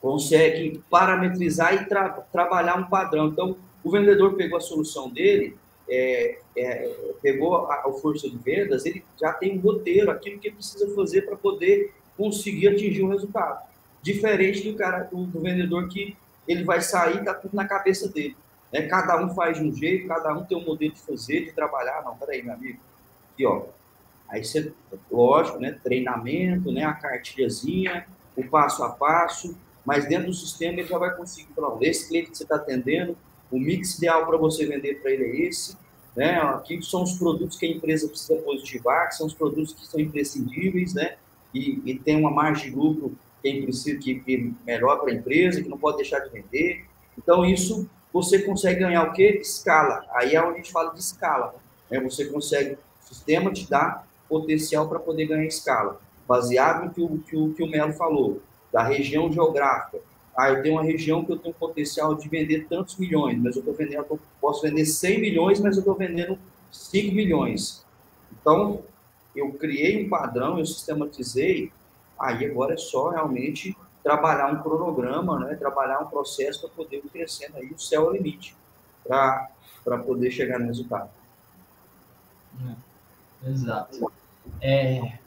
[0.00, 3.28] consegue parametrizar e tra trabalhar um padrão.
[3.28, 5.56] Então o vendedor pegou a solução dele,
[5.88, 10.50] é, é, pegou a, a força de vendas, ele já tem um roteiro, aquilo que
[10.50, 13.62] precisa fazer para poder conseguir atingir o um resultado.
[14.02, 16.16] Diferente do cara, do, do, vendedor que
[16.46, 18.36] ele vai sair, tá tudo na cabeça dele.
[18.72, 18.82] Né?
[18.82, 22.02] Cada um faz de um jeito, cada um tem um modelo de fazer, de trabalhar.
[22.04, 22.78] Não, peraí, meu amigo.
[23.32, 23.66] Aqui, ó.
[24.28, 24.72] Aí você,
[25.10, 25.78] lógico, né?
[25.82, 26.84] Treinamento, né?
[26.84, 31.76] A cartilhazinha, o passo a passo, mas dentro do sistema ele já vai conseguir falar,
[31.82, 33.16] esse cliente que você está atendendo,
[33.50, 35.76] o mix ideal para você vender para ele é esse,
[36.16, 36.40] né?
[36.40, 40.00] Aqui são os produtos que a empresa precisa positivar, que são os produtos que são
[40.00, 41.16] imprescindíveis, né?
[41.52, 45.14] E, e tem uma margem de lucro que, precisa, que, que é melhor para a
[45.14, 46.84] empresa, que não pode deixar de vender.
[47.18, 49.38] Então, isso você consegue ganhar o quê?
[49.40, 50.04] Escala.
[50.12, 51.54] Aí é onde a gente fala de escala.
[51.90, 52.00] Né?
[52.00, 57.18] Você consegue, o sistema te dá potencial para poder ganhar escala, baseado no que o,
[57.18, 58.40] que o, que o Melo falou,
[58.72, 59.98] da região geográfica.
[60.34, 63.60] Ah, eu tenho uma região que eu tenho potencial de vender tantos milhões, mas eu
[63.60, 66.38] estou vendendo, eu posso vender 100 milhões, mas eu estou vendendo
[66.70, 67.84] 5 milhões.
[68.40, 68.82] Então,
[69.36, 71.70] eu criei um padrão, eu sistematizei,
[72.22, 75.54] aí agora é só realmente trabalhar um cronograma, né?
[75.54, 78.56] trabalhar um processo para poder ir crescendo aí, o céu é o limite,
[79.04, 81.10] para poder chegar no resultado.
[83.44, 84.12] É, exato.
[84.60, 85.18] É,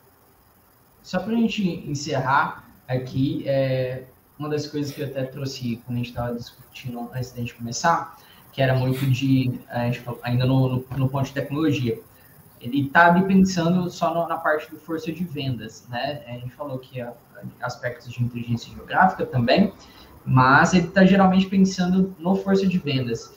[1.04, 4.04] só para a gente encerrar aqui, é,
[4.38, 7.56] uma das coisas que eu até trouxe quando a gente estava discutindo antes da gente
[7.56, 8.18] começar,
[8.52, 9.60] que era muito de,
[10.24, 12.00] ainda no, no, no, ponto de tecnologia,
[12.66, 16.24] ele está ali pensando só no, na parte do força de vendas, né?
[16.28, 17.14] A gente falou que há
[17.62, 19.72] aspectos de inteligência geográfica também,
[20.26, 23.34] mas ele está geralmente pensando no força de vendas.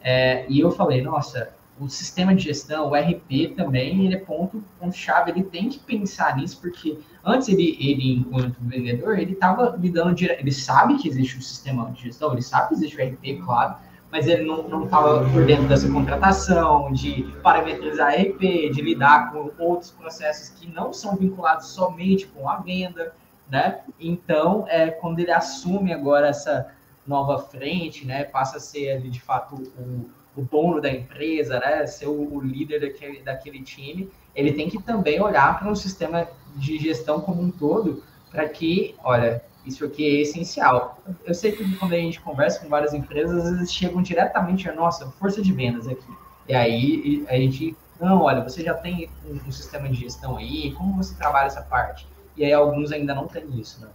[0.00, 1.50] É, e eu falei, nossa,
[1.80, 5.80] o sistema de gestão, o RP também, ele é ponto, ponto chave, ele tem que
[5.80, 11.08] pensar nisso, porque antes ele, ele enquanto vendedor, ele estava lidando direto, ele sabe que
[11.08, 13.76] existe o um sistema de gestão, ele sabe que existe o RP, claro,
[14.10, 19.90] mas ele não estava por dentro dessa contratação, de parametrizar RP, de lidar com outros
[19.90, 23.12] processos que não são vinculados somente com a venda,
[23.50, 23.80] né?
[24.00, 26.70] Então, é, quando ele assume agora essa
[27.06, 31.84] nova frente, né, passa a ser ali, de fato o o dono da empresa, né,
[31.86, 36.28] ser o, o líder daquele, daquele time, ele tem que também olhar para um sistema
[36.54, 40.98] de gestão como um todo, para que, olha, isso aqui é essencial.
[41.24, 44.74] Eu sei que quando a gente conversa com várias empresas, às vezes chegam diretamente a
[44.74, 46.10] nossa força de vendas aqui.
[46.48, 50.72] E aí a gente, não, olha, você já tem um, um sistema de gestão aí,
[50.72, 52.06] como você trabalha essa parte?
[52.36, 53.88] E aí alguns ainda não têm isso, né?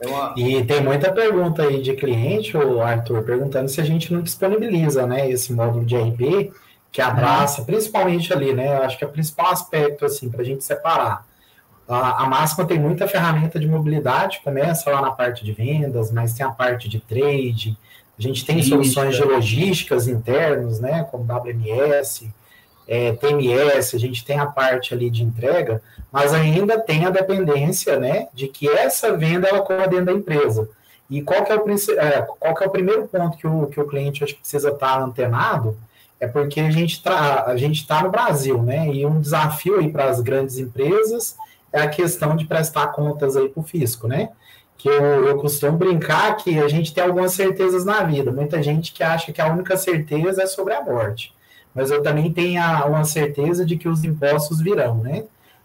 [0.00, 0.34] É uma...
[0.36, 5.06] E tem muita pergunta aí de cliente, o Arthur, perguntando se a gente não disponibiliza,
[5.06, 6.52] né, esse módulo de RP
[6.90, 7.64] que abraça, é.
[7.64, 11.26] principalmente ali, né, eu acho que é o principal aspecto, assim, para a gente separar.
[11.88, 16.32] A, a Máxima tem muita ferramenta de mobilidade, começa lá na parte de vendas, mas
[16.32, 17.76] tem a parte de trade,
[18.18, 22.30] a gente tem soluções de logísticas internos, né, como WMS,
[22.86, 25.82] é, TMS, a gente tem a parte ali de entrega,
[26.12, 30.68] mas ainda tem a dependência, né, de que essa venda ela corra dentro da empresa.
[31.10, 31.64] E qual que é o,
[31.98, 34.70] é, qual que é o primeiro ponto que o, que o cliente acho que precisa
[34.70, 35.76] estar antenado?
[36.18, 38.88] É porque a gente tá, a gente está no Brasil, né?
[38.88, 41.36] E um desafio aí para as grandes empresas
[41.74, 44.30] é a questão de prestar contas aí para o fisco, né?
[44.78, 48.32] Que eu, eu costumo brincar que a gente tem algumas certezas na vida.
[48.32, 51.34] Muita gente que acha que a única certeza é sobre a morte
[51.74, 55.24] mas eu também tenho a, uma certeza de que os impostos virão, né?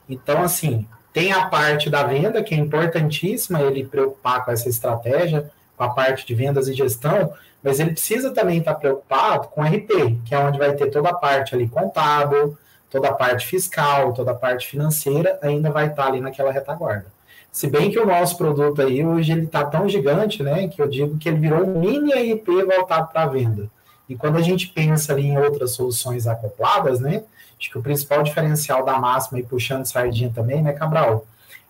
[0.09, 5.51] Então, assim, tem a parte da venda, que é importantíssima ele preocupar com essa estratégia,
[5.77, 7.31] com a parte de vendas e gestão,
[7.61, 11.13] mas ele precisa também estar preocupado com RP, que é onde vai ter toda a
[11.13, 12.57] parte ali contábil,
[12.89, 17.07] toda a parte fiscal, toda a parte financeira, ainda vai estar ali naquela retaguarda.
[17.51, 20.87] Se bem que o nosso produto aí hoje ele está tão gigante, né, que eu
[20.87, 23.69] digo que ele virou um mini RP voltado para a venda.
[24.07, 27.23] E quando a gente pensa ali em outras soluções acopladas, né,
[27.59, 31.25] acho que o principal diferencial da máxima e puxando sardinha também, né, Cabral,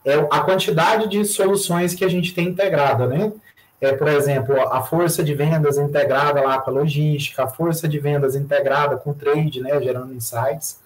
[0.06, 3.32] é a quantidade de soluções que a gente tem integrada, né?
[3.82, 7.98] É, por exemplo, a força de vendas integrada lá com a logística, a força de
[7.98, 10.80] vendas integrada com o trade, né, gerando insights.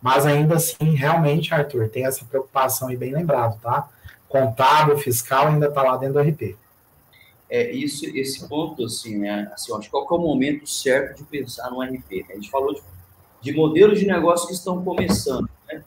[0.00, 3.88] Mas ainda assim, realmente, Arthur, tem essa preocupação aí bem lembrado, tá?
[4.28, 6.56] Contábil, fiscal ainda está lá dentro do RP.
[7.50, 9.50] É, isso, esse ponto, assim, né?
[9.52, 12.24] Assim, acho que qual é o momento certo de pensar no RP?
[12.26, 12.26] Né?
[12.30, 12.80] A gente falou de,
[13.42, 15.82] de modelos de negócio que estão começando, né?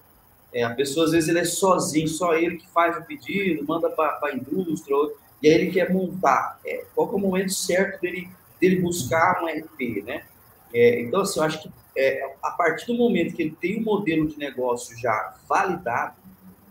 [0.54, 3.90] É, a pessoa, às vezes, ele é sozinho, só ele que faz o pedido, manda
[3.90, 4.96] para a indústria,
[5.42, 6.60] e aí ele quer montar.
[6.66, 10.26] É, qual que é o momento certo dele, dele buscar um RP, né?
[10.74, 13.84] É, então, assim, eu acho que é, a partir do momento que ele tem um
[13.84, 16.16] modelo de negócio já validado,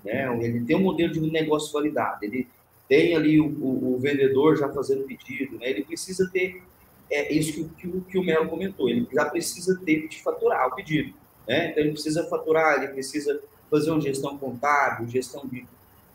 [0.05, 2.49] né, ele tem um modelo de negócio validado, ele
[2.89, 6.63] tem ali o, o, o vendedor já fazendo pedido, né, ele precisa ter
[7.11, 10.75] é, isso que, que, que o Melo comentou, ele já precisa ter de faturar o
[10.75, 11.13] pedido.
[11.47, 11.71] Né?
[11.71, 15.67] Então, ele precisa faturar, ele precisa fazer uma gestão contábil, gestão de,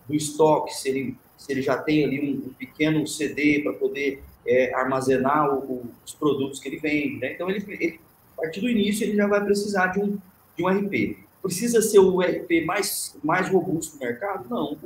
[0.07, 4.23] do estoque, se ele, se ele já tem ali um, um pequeno CD para poder
[4.45, 7.19] é, armazenar o, o, os produtos que ele vende.
[7.19, 7.33] Né?
[7.33, 7.99] Então, ele, ele
[8.37, 10.17] a partir do início ele já vai precisar de um,
[10.55, 11.17] de um RP.
[11.41, 14.47] Precisa ser o RP mais, mais robusto do mercado?
[14.49, 14.77] Não.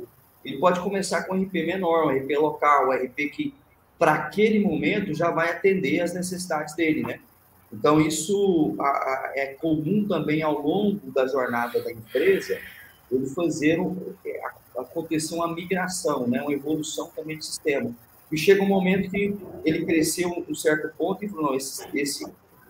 [0.44, 3.54] Ele pode começar com um RP menor, um RP local, um RP que,
[3.98, 7.20] para aquele momento, já vai atender as necessidades dele, né?
[7.72, 12.58] Então, isso a, a, é comum também ao longo da jornada da empresa,
[13.10, 14.40] ele fazer um, é,
[14.76, 16.42] acontecer uma migração, né?
[16.42, 17.90] uma evolução também de sistema.
[18.30, 22.26] E chega um momento que ele cresceu um certo ponto e falou, não, esse, esse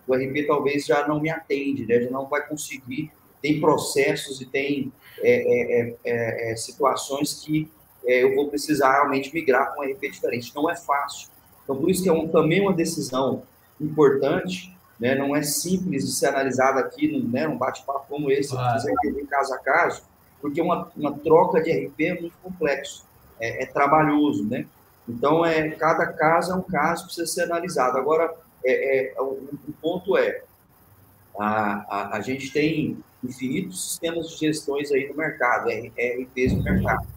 [0.07, 2.01] o RP talvez já não me atende, né?
[2.01, 3.11] já não vai conseguir.
[3.41, 7.69] Tem processos e tem é, é, é, é, é situações que
[8.05, 10.53] é, eu vou precisar realmente migrar para um RP diferente.
[10.55, 11.29] Não é fácil.
[11.63, 13.43] Então, por isso que é um, também uma decisão
[13.79, 15.15] importante, né?
[15.15, 19.25] não é simples de ser analisada aqui num, né, num bate-papo como esse, precisa entender
[19.25, 20.03] caso a caso,
[20.41, 23.05] porque uma, uma troca de RP é muito complexo,
[23.39, 24.65] é, trabalhoso, né?
[25.07, 27.97] Então, é, cada caso é um caso, precisa ser analisado.
[27.97, 28.33] Agora,
[28.65, 30.43] é, é, o, o, ponto é,
[31.37, 37.07] a, a, a, gente tem infinitos sistemas de gestões aí no mercado, RPs no mercado.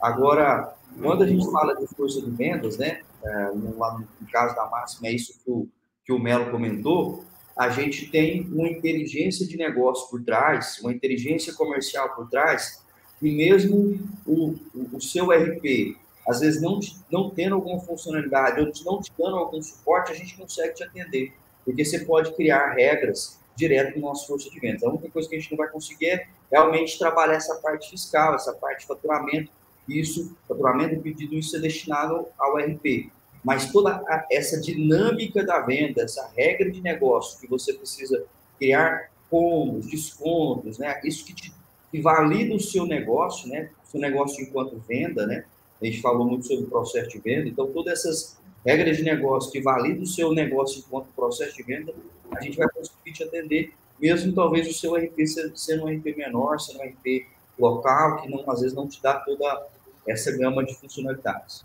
[0.00, 4.66] Agora, quando a gente fala de força de vendas, né, é, no, no, caso da
[4.66, 5.68] máxima, é isso que o,
[6.04, 7.24] que o Melo comentou,
[7.56, 12.82] a gente tem uma inteligência de negócio por trás, uma inteligência comercial por trás,
[13.20, 15.96] e mesmo o, o, o seu RP
[16.26, 16.78] às vezes não,
[17.10, 21.32] não tendo alguma funcionalidade ou não te dando algum suporte, a gente consegue te atender.
[21.64, 24.82] Porque você pode criar regras direto no nosso força de vendas.
[24.82, 28.34] A única coisa que a gente não vai conseguir é realmente trabalhar essa parte fiscal,
[28.34, 29.50] essa parte de faturamento.
[29.88, 33.10] Isso, faturamento pedido, isso é destinado ao RP.
[33.44, 38.24] Mas toda a, essa dinâmica da venda, essa regra de negócio que você precisa
[38.58, 41.00] criar combos, descontos, né?
[41.04, 41.52] Isso que, te,
[41.90, 43.70] que valida o seu negócio, né?
[43.84, 45.44] O seu negócio enquanto venda, né?
[45.82, 49.50] A gente falou muito sobre o processo de venda, então todas essas regras de negócio
[49.50, 51.92] que validam o seu negócio enquanto processo de venda,
[52.30, 56.60] a gente vai conseguir te atender, mesmo talvez o seu RP sendo um RP menor,
[56.60, 57.26] sendo um RP
[57.58, 59.66] local, que não, às vezes não te dá toda
[60.06, 61.64] essa gama de funcionalidades.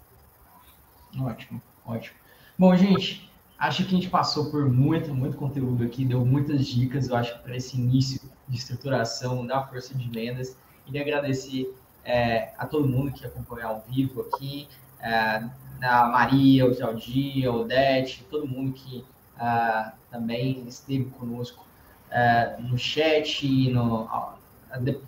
[1.19, 2.15] Ótimo, ótimo.
[2.57, 7.07] Bom, gente, acho que a gente passou por muito, muito conteúdo aqui, deu muitas dicas,
[7.07, 10.57] eu acho, para esse início de estruturação da força de vendas.
[10.85, 11.71] Queria agradecer
[12.07, 14.67] é, a todo mundo que acompanhou ao vivo aqui,
[15.01, 15.43] é,
[15.83, 19.05] a Maria, o Jaldi, o Odete, todo mundo que
[19.37, 21.65] é, também esteve conosco
[22.09, 24.09] é, no chat, no,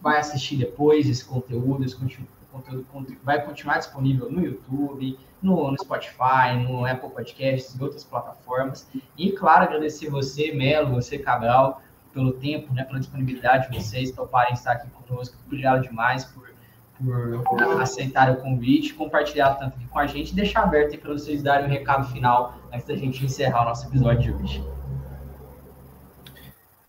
[0.01, 5.79] vai assistir depois esse conteúdo, esse conteúdo, conteúdo vai continuar disponível no YouTube, no, no,
[5.79, 8.85] Spotify, no Apple Podcasts e outras plataformas.
[9.17, 11.81] E, claro, agradecer você, Melo, você, Cabral,
[12.13, 15.37] pelo tempo, né, pela disponibilidade de vocês, toparem estar aqui conosco.
[15.45, 16.48] Obrigado demais por
[17.45, 21.67] por aceitar o convite, compartilhar tanto com a gente e deixar aberto para vocês darem
[21.67, 24.63] um recado final antes da gente encerrar o nosso episódio de hoje.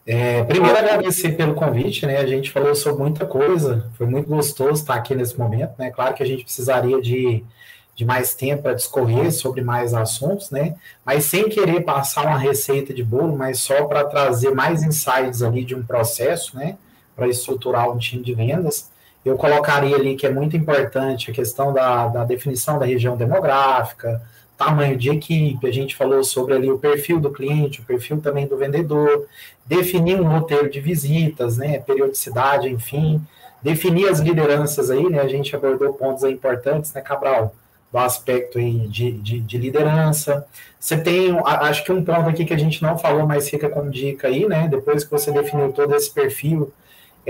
[0.07, 2.17] É, primeiro agradecer pelo convite, né?
[2.17, 5.91] A gente falou sobre muita coisa, foi muito gostoso estar aqui nesse momento, né?
[5.91, 7.45] Claro que a gente precisaria de,
[7.95, 10.75] de mais tempo para discorrer sobre mais assuntos, né?
[11.05, 15.65] Mas sem querer passar uma receita de bolo, mas só para trazer mais insights ali
[15.65, 16.77] de um processo, né?
[17.15, 18.91] Para estruturar um time de vendas.
[19.25, 24.23] Eu colocaria ali que é muito importante a questão da, da definição da região demográfica,
[24.61, 28.47] tamanho de equipe, a gente falou sobre ali o perfil do cliente, o perfil também
[28.47, 29.27] do vendedor,
[29.65, 33.23] definir um roteiro de visitas, né, periodicidade, enfim,
[33.63, 37.55] definir as lideranças aí, né, a gente abordou pontos importantes, né, Cabral,
[37.91, 40.47] do aspecto aí de, de, de, liderança.
[40.79, 43.91] Você tem, acho que um ponto aqui que a gente não falou, mas fica como
[43.91, 46.71] dica aí, né, depois que você definiu todo esse perfil,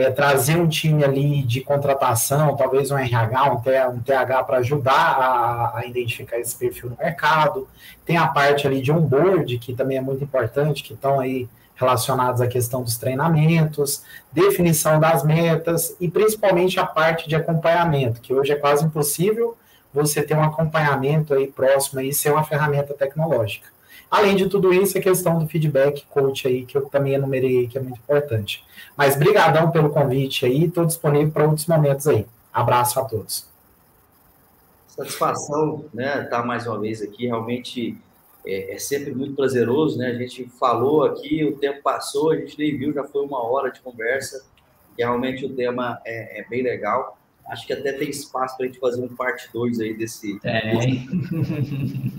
[0.01, 4.59] é, trazer um time ali de contratação, talvez um RH, um, TH, um TH para
[4.59, 7.69] ajudar a, a, identificar esse perfil no mercado.
[8.05, 12.41] Tem a parte ali de onboard, que também é muito importante, que estão aí relacionados
[12.41, 18.53] à questão dos treinamentos, definição das metas e principalmente a parte de acompanhamento, que hoje
[18.53, 19.57] é quase impossível
[19.93, 23.69] você ter um acompanhamento aí próximo e ser uma ferramenta tecnológica.
[24.11, 27.79] Além de tudo isso, a questão do feedback coach aí, que eu também enumerei que
[27.79, 28.65] é muito importante.
[28.97, 32.27] Mas brigadão pelo convite aí, estou disponível para outros momentos aí.
[32.53, 33.47] Abraço a todos.
[34.89, 37.97] Satisfação, né, estar tá mais uma vez aqui, realmente
[38.45, 42.59] é, é, sempre muito prazeroso, né, a gente falou aqui, o tempo passou, a gente
[42.59, 44.45] nem viu, já foi uma hora de conversa,
[44.99, 47.17] e realmente o tema é, é bem legal,
[47.51, 50.39] acho que até tem espaço para a gente fazer um parte 2 aí desse.
[50.41, 51.09] Tem.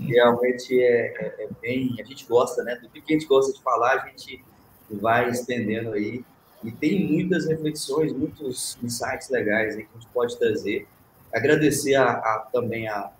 [0.06, 1.96] Realmente é, é, é, bem.
[1.98, 2.76] A gente gosta, né?
[2.76, 4.44] Do que a gente gosta de falar, a gente
[4.90, 6.22] vai estendendo aí.
[6.62, 10.86] E tem muitas reflexões, muitos insights legais aí que a gente pode trazer.
[11.32, 13.10] Agradecer a, a também a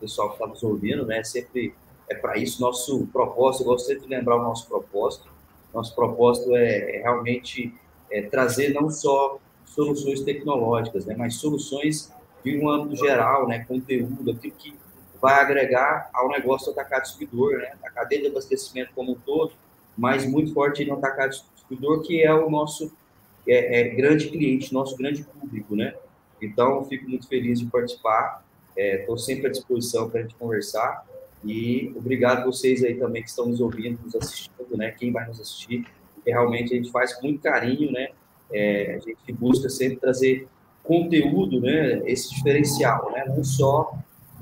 [0.00, 1.22] pessoal que está nos ouvindo, né?
[1.22, 1.74] Sempre
[2.08, 3.62] é para isso nosso propósito.
[3.62, 5.28] Eu gosto sempre de lembrar o nosso propósito.
[5.74, 7.72] Nosso propósito é, é realmente
[8.10, 9.38] é, trazer não só
[9.74, 12.12] soluções tecnológicas, né, mas soluções
[12.44, 14.74] de um âmbito geral, né, conteúdo, aquilo que
[15.20, 19.52] vai agregar ao negócio do atacado distribuidor, né, a cadeia de abastecimento como um todo,
[19.96, 22.90] mas muito forte no atacado distribuidor, que é o nosso
[23.46, 25.94] é, é, grande cliente, nosso grande público, né?
[26.40, 28.44] Então, fico muito feliz de participar,
[28.76, 31.06] estou é, sempre à disposição para a gente conversar
[31.44, 34.90] e obrigado a vocês aí também que estão nos ouvindo, nos assistindo, né?
[34.92, 38.10] Quem vai nos assistir, porque realmente a gente faz com muito carinho, né?
[38.52, 40.48] É, a gente busca sempre trazer
[40.82, 43.92] conteúdo, né, esse diferencial, né, não só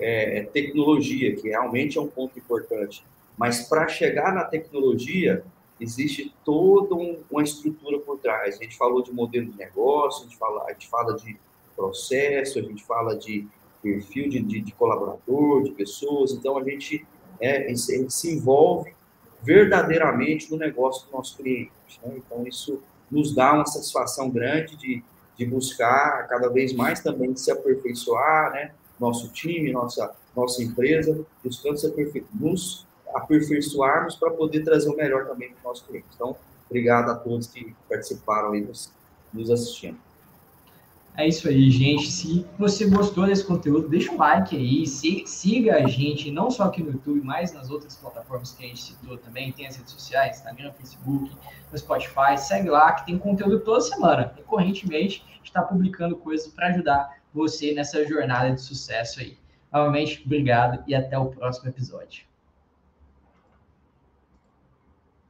[0.01, 3.05] é, tecnologia, que realmente é um ponto importante,
[3.37, 5.45] mas para chegar na tecnologia,
[5.81, 8.59] existe toda um, uma estrutura por trás.
[8.59, 11.37] A gente falou de modelo de negócio, a gente fala, a gente fala de
[11.77, 13.47] processo, a gente fala de
[13.83, 17.07] perfil de, de, de colaborador, de pessoas, então a gente,
[17.41, 18.93] é, a gente se envolve
[19.43, 21.71] verdadeiramente no negócio do nosso cliente.
[22.03, 22.15] Né?
[22.17, 25.03] Então, isso nos dá uma satisfação grande de,
[25.37, 28.73] de buscar cada vez mais também se aperfeiçoar, né?
[28.99, 35.27] Nosso time, nossa, nossa empresa, buscando se aperfei nos aperfeiçoarmos para poder trazer o melhor
[35.27, 36.07] também para o nosso cliente.
[36.15, 36.37] Então,
[36.69, 38.93] obrigado a todos que participaram aí nos,
[39.33, 39.99] nos assistindo.
[41.19, 42.09] É isso aí, gente.
[42.13, 46.81] Se você gostou desse conteúdo, deixa um like aí, siga a gente, não só aqui
[46.81, 49.51] no YouTube, mas nas outras plataformas que a gente citou também.
[49.51, 51.29] Tem as redes sociais, Instagram, Facebook,
[51.73, 52.39] no Spotify.
[52.39, 54.33] Segue lá, que tem conteúdo toda semana.
[54.37, 59.37] Recorrentemente, está publicando coisas para ajudar você nessa jornada de sucesso aí.
[59.73, 62.28] Novamente, obrigado e até o próximo episódio.